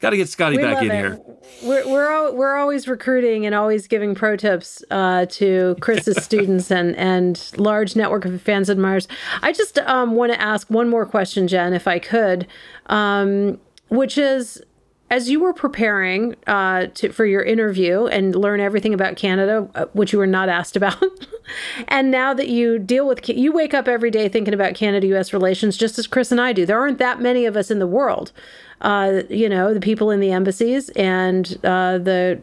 [0.00, 0.94] Got to get Scotty We back in it.
[0.94, 1.20] here.
[1.64, 6.70] We're we're al- we're always recruiting and always giving pro tips uh, to Chris's students
[6.70, 9.08] and and large network of fans and admirers.
[9.42, 12.46] I just um, want to ask one more question, Jen, if I could,
[12.86, 14.62] um, which is.
[15.10, 19.86] As you were preparing uh, to, for your interview and learn everything about Canada, uh,
[19.94, 21.02] which you were not asked about,
[21.88, 25.32] and now that you deal with, you wake up every day thinking about Canada-U.S.
[25.32, 26.66] relations, just as Chris and I do.
[26.66, 28.32] There aren't that many of us in the world
[28.80, 32.42] uh, you know, the people in the embassies and uh, the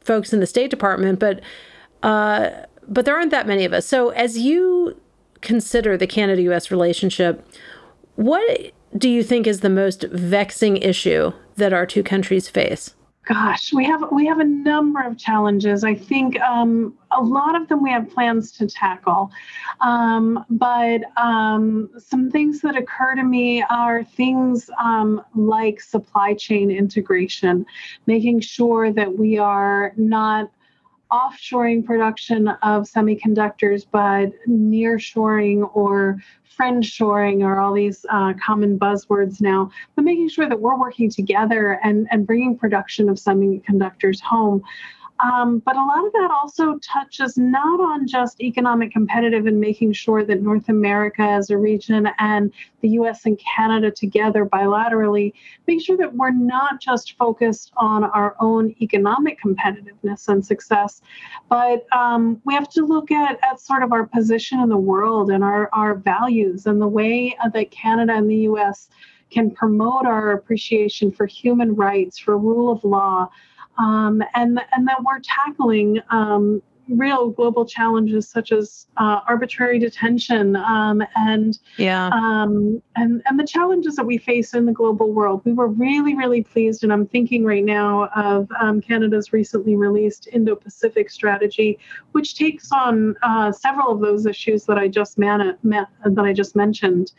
[0.00, 1.40] folks in the State Department, but
[2.02, 2.50] uh,
[2.88, 3.86] but there aren't that many of us.
[3.86, 5.00] So as you
[5.40, 6.70] consider the Canada-U.S.
[6.70, 7.44] relationship,
[8.14, 12.94] what do you think is the most vexing issue that our two countries face?
[13.26, 15.82] Gosh, we have we have a number of challenges.
[15.82, 19.32] I think um, a lot of them we have plans to tackle,
[19.80, 26.70] um, but um, some things that occur to me are things um, like supply chain
[26.70, 27.66] integration,
[28.06, 30.48] making sure that we are not
[31.10, 36.20] offshoring production of semiconductors, but nearshoring or
[36.58, 41.78] friendshoring or all these uh, common buzzwords now, but making sure that we're working together
[41.82, 44.62] and, and bringing production of semiconductors home.
[45.20, 49.94] Um, but a lot of that also touches not on just economic competitive and making
[49.94, 52.52] sure that North America as a region and
[52.82, 55.32] the US and Canada together bilaterally
[55.66, 61.00] make sure that we're not just focused on our own economic competitiveness and success,
[61.48, 65.30] but um, we have to look at, at sort of our position in the world
[65.30, 68.88] and our, our values and the way that Canada and the US
[69.30, 73.28] can promote our appreciation for human rights, for rule of law,
[73.78, 80.54] um, and and that we're tackling um, real global challenges such as uh, arbitrary detention
[80.54, 82.10] um, and Yeah.
[82.12, 85.42] um, and and the challenges that we face in the global world.
[85.44, 90.28] We were really really pleased, and I'm thinking right now of um, Canada's recently released
[90.32, 91.78] Indo-Pacific strategy,
[92.12, 96.32] which takes on uh, several of those issues that I just man- ma- that I
[96.32, 97.12] just mentioned.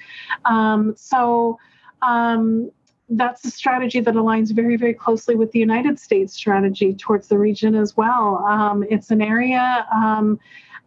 [0.46, 1.60] Um, so.
[2.04, 2.70] Um,
[3.10, 7.38] that's a strategy that aligns very, very closely with the United States strategy towards the
[7.38, 8.44] region as well.
[8.46, 10.40] Um, it's an area um,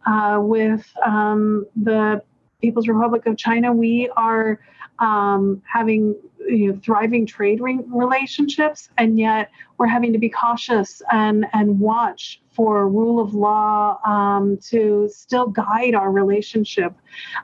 [0.05, 2.21] uh, with um, the
[2.61, 3.73] People's Republic of China.
[3.73, 4.59] We are
[4.99, 6.15] um, having
[6.47, 11.79] you know, thriving trade re- relationships, and yet we're having to be cautious and and
[11.79, 16.93] watch for rule of law um, to still guide our relationship.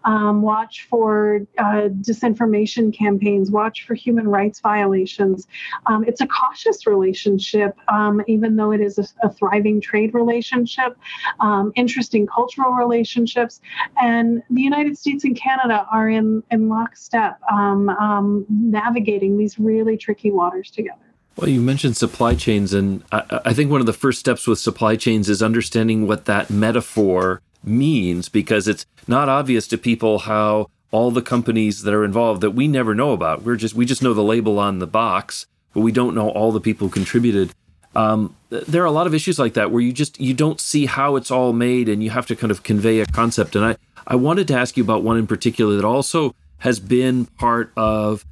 [0.04, 3.50] Um, watch for uh, disinformation campaigns.
[3.50, 5.48] Watch for human rights violations.
[5.86, 10.98] Um, it's a cautious relationship, um, even though it is a, a thriving trade relationship.
[11.40, 13.62] Um, interesting cultural relationships,
[14.02, 18.46] and the United States and Canada are in in lockstep, um, um,
[18.88, 20.98] navigating these really tricky waters together.
[21.36, 24.60] Well, you mentioned supply chains, and I, I think one of the first steps with
[24.60, 30.70] supply chains is understanding what that metaphor means because it's not obvious to people how
[30.92, 33.44] all the companies that are involved that we never know about.
[33.44, 36.52] We're just we just know the label on the box, but we don't know all
[36.52, 37.54] the people who contributed.
[37.96, 40.86] Um, there are a lot of issues like that where you just you don't see
[40.88, 43.56] how it's all made, and you have to kind of convey a concept.
[43.56, 43.76] And I
[44.08, 48.26] I wanted to ask you about one in particular that also has been part of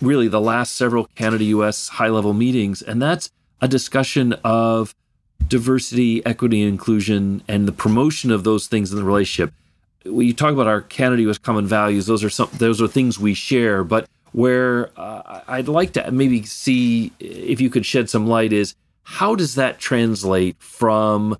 [0.00, 3.30] really the last several Canada US high level meetings, and that's
[3.60, 4.94] a discussion of
[5.48, 9.52] diversity, equity, and inclusion, and the promotion of those things in the relationship.
[10.04, 13.18] When you talk about our Canada US common values, those are some those are things
[13.18, 18.26] we share, but where uh, I'd like to maybe see if you could shed some
[18.26, 21.36] light is how does that translate from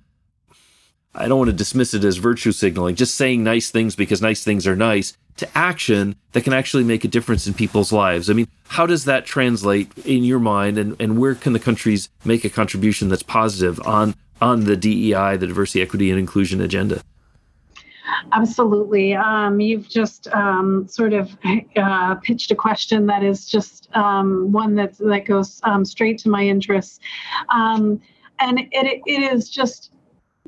[1.15, 4.45] I don't want to dismiss it as virtue signaling, just saying nice things because nice
[4.45, 8.31] things are nice, to action that can actually make a difference in people's lives.
[8.31, 12.09] I mean, how does that translate in your mind, and, and where can the countries
[12.25, 17.03] make a contribution that's positive on on the DEI, the diversity, equity, and inclusion agenda?
[18.33, 19.15] Absolutely.
[19.15, 21.37] Um, you've just um, sort of
[21.77, 26.29] uh, pitched a question that is just um, one that that goes um, straight to
[26.29, 27.01] my interests,
[27.49, 28.01] um,
[28.39, 29.90] and it, it is just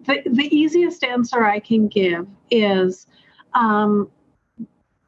[0.05, 3.07] the the easiest answer I can give is
[3.55, 4.11] um,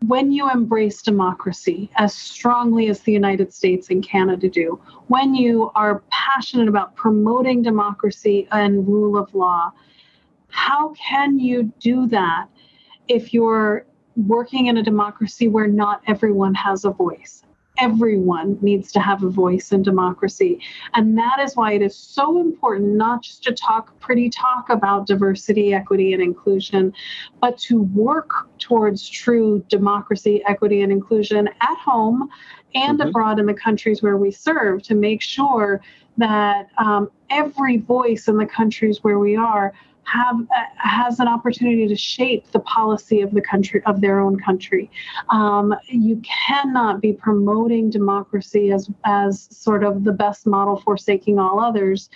[0.06, 5.70] when you embrace democracy as strongly as the United States and Canada do, when you
[5.74, 9.72] are passionate about promoting democracy and rule of law,
[10.48, 12.48] how can you do that
[13.08, 13.86] if you're
[14.16, 17.42] working in a democracy where not everyone has a voice?
[17.78, 20.60] Everyone needs to have a voice in democracy.
[20.94, 25.06] And that is why it is so important not just to talk pretty talk about
[25.06, 26.92] diversity, equity, and inclusion,
[27.40, 32.28] but to work towards true democracy, equity, and inclusion at home
[32.74, 33.08] and mm-hmm.
[33.08, 35.80] abroad in the countries where we serve to make sure
[36.16, 39.72] that um, every voice in the countries where we are
[40.04, 44.38] have uh, has an opportunity to shape the policy of the country of their own
[44.38, 44.90] country.
[45.30, 51.60] Um, you cannot be promoting democracy as as sort of the best model forsaking all
[51.60, 52.10] others,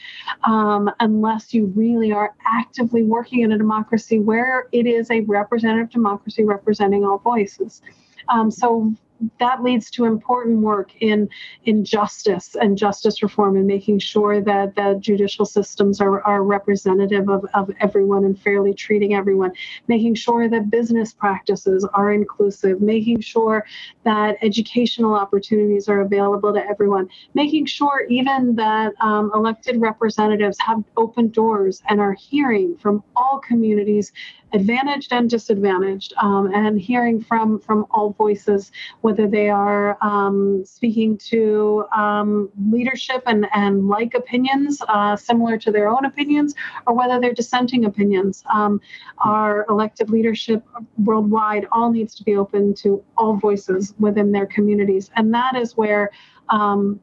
[0.44, 5.90] um, unless you really are actively working in a democracy where it is a representative
[5.90, 7.82] democracy representing all voices.
[8.28, 8.92] Um, so
[9.38, 11.28] that leads to important work in
[11.64, 17.28] in justice and justice reform and making sure that the judicial systems are, are representative
[17.28, 19.52] of, of everyone and fairly treating everyone.
[19.88, 22.80] Making sure that business practices are inclusive.
[22.80, 23.66] Making sure
[24.04, 27.08] that educational opportunities are available to everyone.
[27.34, 33.38] Making sure even that um, elected representatives have open doors and are hearing from all
[33.40, 34.12] communities
[34.52, 41.16] advantaged and disadvantaged, um, and hearing from from all voices, whether they are um, speaking
[41.18, 46.54] to um, leadership and and like opinions uh, similar to their own opinions,
[46.86, 48.44] or whether they're dissenting opinions.
[48.52, 48.80] Um,
[49.18, 50.62] our elected leadership
[51.04, 55.76] worldwide all needs to be open to all voices within their communities, and that is
[55.76, 56.10] where
[56.50, 57.00] um,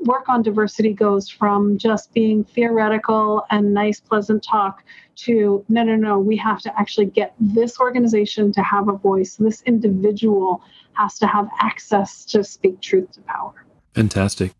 [0.00, 4.82] work on diversity goes from just being theoretical and nice, pleasant talk
[5.16, 9.36] to no, no, no, we have to actually get this organization to have a voice.
[9.36, 10.62] This individual
[10.94, 13.66] has to have access to speak truth to power.
[13.94, 14.52] Fantastic.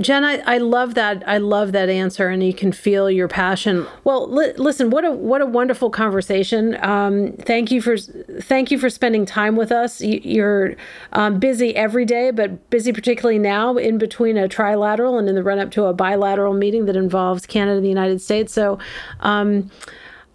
[0.00, 1.22] Jen, I, I love that.
[1.24, 3.86] I love that answer, and you can feel your passion.
[4.02, 6.76] Well, li- listen, what a what a wonderful conversation.
[6.84, 10.00] Um, thank you for thank you for spending time with us.
[10.00, 10.74] You're
[11.12, 15.44] um, busy every day, but busy particularly now in between a trilateral and in the
[15.44, 18.52] run up to a bilateral meeting that involves Canada and the United States.
[18.52, 18.78] So.
[19.20, 19.70] Um,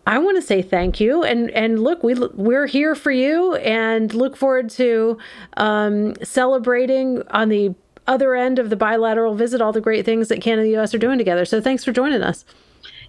[0.07, 4.12] I want to say thank you, and and look, we we're here for you, and
[4.12, 5.20] look forward to
[5.57, 7.76] um, celebrating on the
[8.10, 10.93] other end of the bilateral visit all the great things that Canada and the U.S.
[10.93, 11.45] are doing together.
[11.45, 12.43] So thanks for joining us.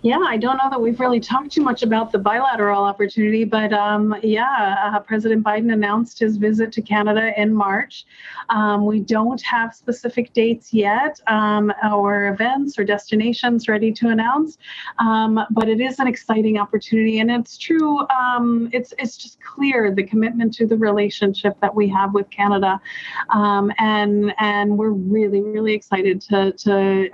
[0.03, 3.71] Yeah, I don't know that we've really talked too much about the bilateral opportunity, but
[3.75, 8.07] um, yeah, uh, President Biden announced his visit to Canada in March.
[8.49, 14.57] Um, we don't have specific dates yet um, or events or destinations ready to announce,
[15.01, 18.09] um, but it is an exciting opportunity, and it's true.
[18.09, 22.81] Um, it's it's just clear the commitment to the relationship that we have with Canada,
[23.29, 27.11] um, and and we're really really excited to to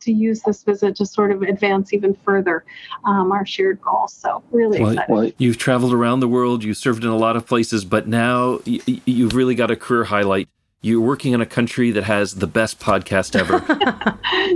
[0.00, 2.64] to use this visit to sort of advance even even further
[3.04, 4.12] um, our shared goals.
[4.12, 5.12] So really well, excited.
[5.12, 8.60] Well, you've traveled around the world, you've served in a lot of places, but now
[8.66, 10.48] y- you've really got a career highlight.
[10.82, 13.60] You're working in a country that has the best podcast ever.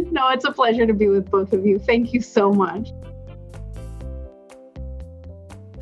[0.10, 1.78] no, it's a pleasure to be with both of you.
[1.78, 2.88] Thank you so much.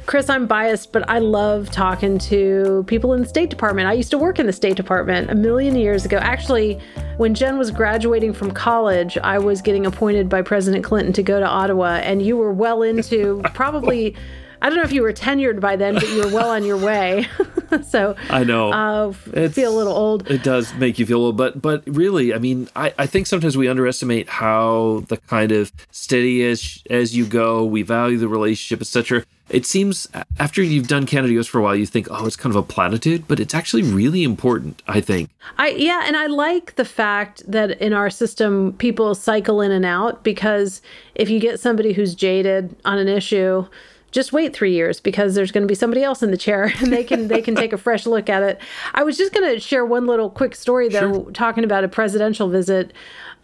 [0.05, 3.86] Chris, I'm biased, but I love talking to people in the State Department.
[3.88, 6.18] I used to work in the State Department a million years ago.
[6.18, 6.80] Actually,
[7.18, 11.38] when Jen was graduating from college, I was getting appointed by President Clinton to go
[11.38, 14.16] to Ottawa, and you were well into probably.
[14.62, 16.76] I don't know if you were tenured by then, but you were well on your
[16.76, 17.26] way.
[17.88, 18.72] so I know.
[18.72, 19.12] Uh,
[19.48, 20.30] feel a little old.
[20.30, 23.56] It does make you feel old, but but really, I mean, I, I think sometimes
[23.56, 28.80] we underestimate how the kind of steady as as you go, we value the relationship,
[28.80, 30.08] etc it seems
[30.38, 32.66] after you've done Canada US for a while, you think, oh, it's kind of a
[32.66, 35.28] platitude, but it's actually really important, I think.
[35.58, 39.84] I yeah, and I like the fact that in our system people cycle in and
[39.84, 40.80] out because
[41.14, 43.66] if you get somebody who's jaded on an issue,
[44.12, 46.92] just wait three years because there's going to be somebody else in the chair and
[46.92, 48.60] they can they can take a fresh look at it.
[48.94, 51.30] I was just going to share one little quick story though, sure.
[51.32, 52.92] talking about a presidential visit.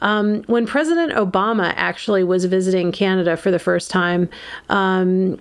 [0.00, 4.28] Um, when President Obama actually was visiting Canada for the first time,
[4.68, 5.40] um,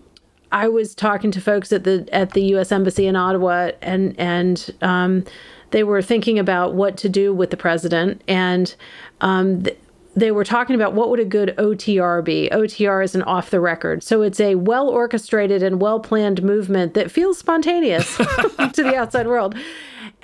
[0.51, 2.71] I was talking to folks at the at the U.S.
[2.71, 5.25] Embassy in Ottawa, and and um,
[5.71, 8.73] they were thinking about what to do with the president, and
[9.21, 9.77] um, th-
[10.17, 12.49] they were talking about what would a good OTR be.
[12.51, 16.95] OTR is an off the record, so it's a well orchestrated and well planned movement
[16.95, 19.55] that feels spontaneous to the outside world.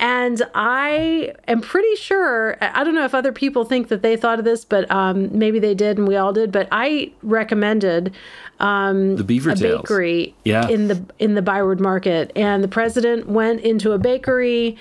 [0.00, 4.40] And I am pretty sure, I don't know if other people think that they thought
[4.40, 8.12] of this, but um, maybe they did and we all did, but I recommended
[8.58, 9.82] um, the Beaver a Tails.
[9.82, 10.68] bakery yeah.
[10.68, 12.32] in the in the Byward Market.
[12.34, 14.76] And the president went into a bakery.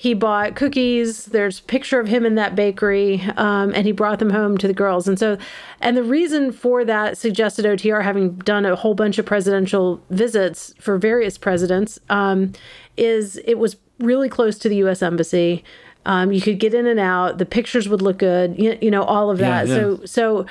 [0.00, 1.24] He bought cookies.
[1.24, 4.68] There's a picture of him in that bakery, um, and he brought them home to
[4.68, 5.08] the girls.
[5.08, 5.36] And so,
[5.80, 10.72] and the reason for that suggested OTR, having done a whole bunch of presidential visits
[10.78, 12.52] for various presidents, um,
[12.96, 15.02] is it was really close to the U.S.
[15.02, 15.64] Embassy.
[16.06, 17.38] Um, you could get in and out.
[17.38, 18.56] The pictures would look good.
[18.56, 19.66] You, you know all of that.
[19.66, 19.80] Yeah, yeah.
[19.80, 20.46] So so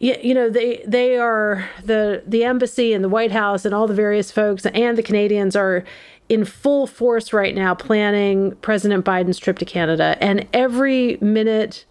[0.00, 3.86] you, you know they they are the the embassy and the White House and all
[3.86, 5.84] the various folks and the Canadians are
[6.30, 11.84] in full force right now planning President Biden's trip to Canada and every minute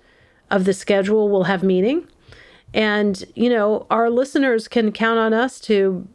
[0.49, 2.07] of the schedule will have meaning
[2.73, 6.07] and you know our listeners can count on us to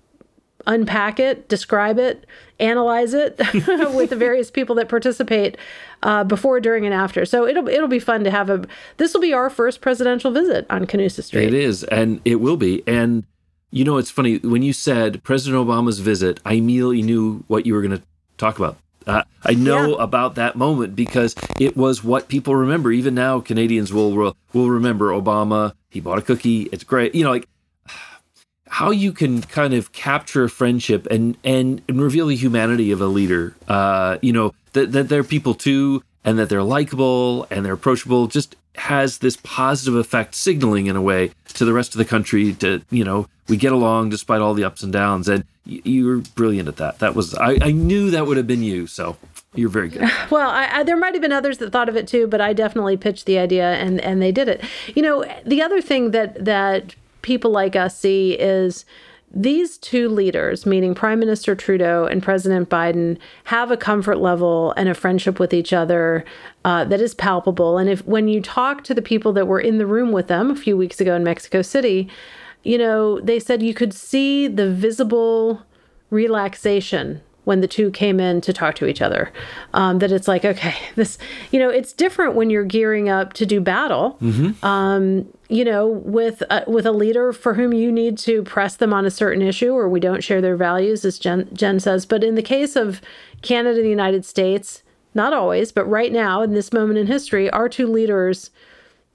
[0.66, 2.26] unpack it, describe it,
[2.60, 3.38] analyze it
[3.94, 5.56] with the various people that participate
[6.02, 7.24] uh, before, during, and after.
[7.24, 8.64] So it'll it'll be fun to have a.
[8.96, 11.48] This will be our first presidential visit on Canusa Street.
[11.48, 12.82] It is, and it will be.
[12.86, 13.24] And
[13.70, 16.40] you know, it's funny when you said President Obama's visit.
[16.44, 18.02] I immediately knew what you were going to
[18.38, 18.76] talk about.
[19.06, 20.02] Uh, I know Yeah.
[20.02, 22.90] about that moment because it was what people remember.
[22.90, 25.72] Even now, Canadians will will will remember Obama.
[25.90, 26.62] He bought a cookie.
[26.72, 27.14] It's great.
[27.14, 27.46] You know, like
[28.68, 33.00] how you can kind of capture a friendship and and, and reveal the humanity of
[33.00, 33.54] a leader.
[33.68, 38.26] Uh, you know that that they're people too, and that they're likable and they're approachable.
[38.26, 42.54] Just has this positive effect, signaling in a way to the rest of the country
[42.54, 45.28] to you know we get along despite all the ups and downs.
[45.28, 46.98] And you were brilliant at that.
[46.98, 48.86] That was I, I knew that would have been you.
[48.86, 49.16] So
[49.54, 50.10] you're very good.
[50.30, 52.52] Well, I, I, there might have been others that thought of it too, but I
[52.52, 54.62] definitely pitched the idea, and and they did it.
[54.94, 58.84] You know, the other thing that that people like us see is
[59.36, 64.88] these two leaders, meaning Prime Minister Trudeau and President Biden, have a comfort level and
[64.88, 66.24] a friendship with each other
[66.64, 67.78] uh, that is palpable.
[67.78, 70.50] And if when you talk to the people that were in the room with them
[70.50, 72.08] a few weeks ago in Mexico City,
[72.64, 75.62] you know, they said you could see the visible
[76.10, 79.30] relaxation when the two came in to talk to each other.
[79.74, 81.18] Um, that it's like, okay, this,
[81.50, 84.16] you know, it's different when you're gearing up to do battle.
[84.64, 88.92] Um, you know, with a, with a leader for whom you need to press them
[88.92, 92.06] on a certain issue, or we don't share their values, as Jen, Jen says.
[92.06, 93.02] But in the case of
[93.42, 94.82] Canada and the United States,
[95.14, 98.50] not always, but right now in this moment in history, our two leaders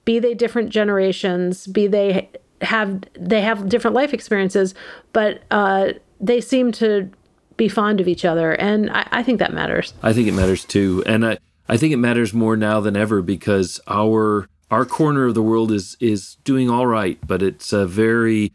[0.04, 2.30] be they different generations, be they
[2.62, 4.74] have they have different life experiences,
[5.12, 7.10] but uh, they seem to
[7.56, 9.92] be fond of each other, and I, I think that matters.
[10.02, 11.38] I think it matters too, and I
[11.68, 15.72] I think it matters more now than ever because our our corner of the world
[15.72, 18.52] is is doing all right, but it's a very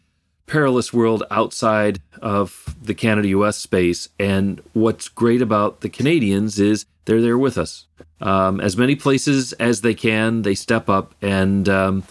[0.48, 4.10] perilous world outside of the Canada US space.
[4.20, 7.88] And what's great about the Canadians is they're there with us.
[8.22, 12.04] Um, as many places as they can, they step up, and um,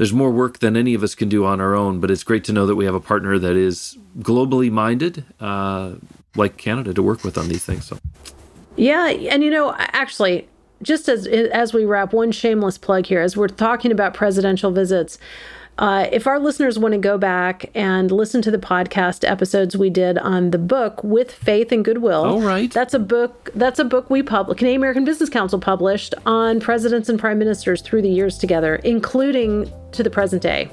[0.00, 2.00] there's more work than any of us can do on our own.
[2.00, 5.96] But it's great to know that we have a partner that is globally minded, uh,
[6.34, 7.84] like Canada, to work with on these things.
[7.84, 7.98] So.
[8.76, 10.48] Yeah, and you know, actually,
[10.82, 15.18] just as as we wrap, one shameless plug here, as we're talking about presidential visits.
[15.80, 19.88] Uh, if our listeners want to go back and listen to the podcast episodes we
[19.88, 22.70] did on the book with faith and goodwill All right.
[22.70, 27.08] that's a book that's a book we published canadian american business council published on presidents
[27.08, 30.68] and prime ministers through the years together including to the present day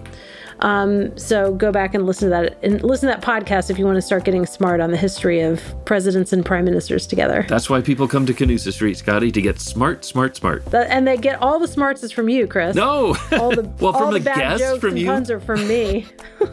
[0.62, 3.86] um, so go back and listen to that and listen to that podcast if you
[3.86, 7.70] want to start getting smart on the history of presidents and prime ministers together That's
[7.70, 10.66] why people come to Canusa Street, Scotty, to get smart, smart, smart.
[10.66, 12.76] That- and they get all the smarts is from you, Chris.
[12.76, 15.05] No, All the well, all from the the, bad guests, jokes from and you.
[15.08, 16.05] puns are from me.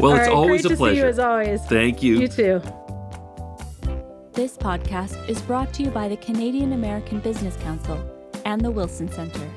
[0.00, 1.06] Well, All it's right, always great a to see you pleasure.
[1.06, 1.60] as always.
[1.66, 2.18] Thank you.
[2.18, 2.62] You too.
[4.32, 8.02] This podcast is brought to you by the Canadian American Business Council
[8.46, 9.48] and the Wilson Center.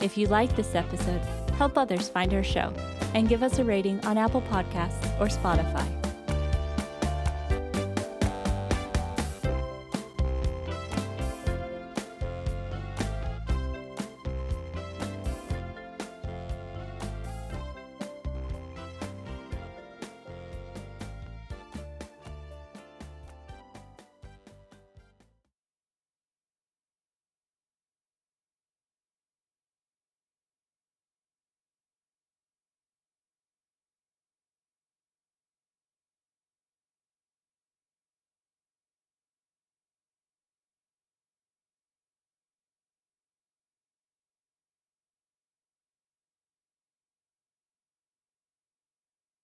[0.00, 1.20] If you like this episode,
[1.58, 2.72] help others find our show
[3.14, 6.07] and give us a rating on Apple Podcasts or Spotify.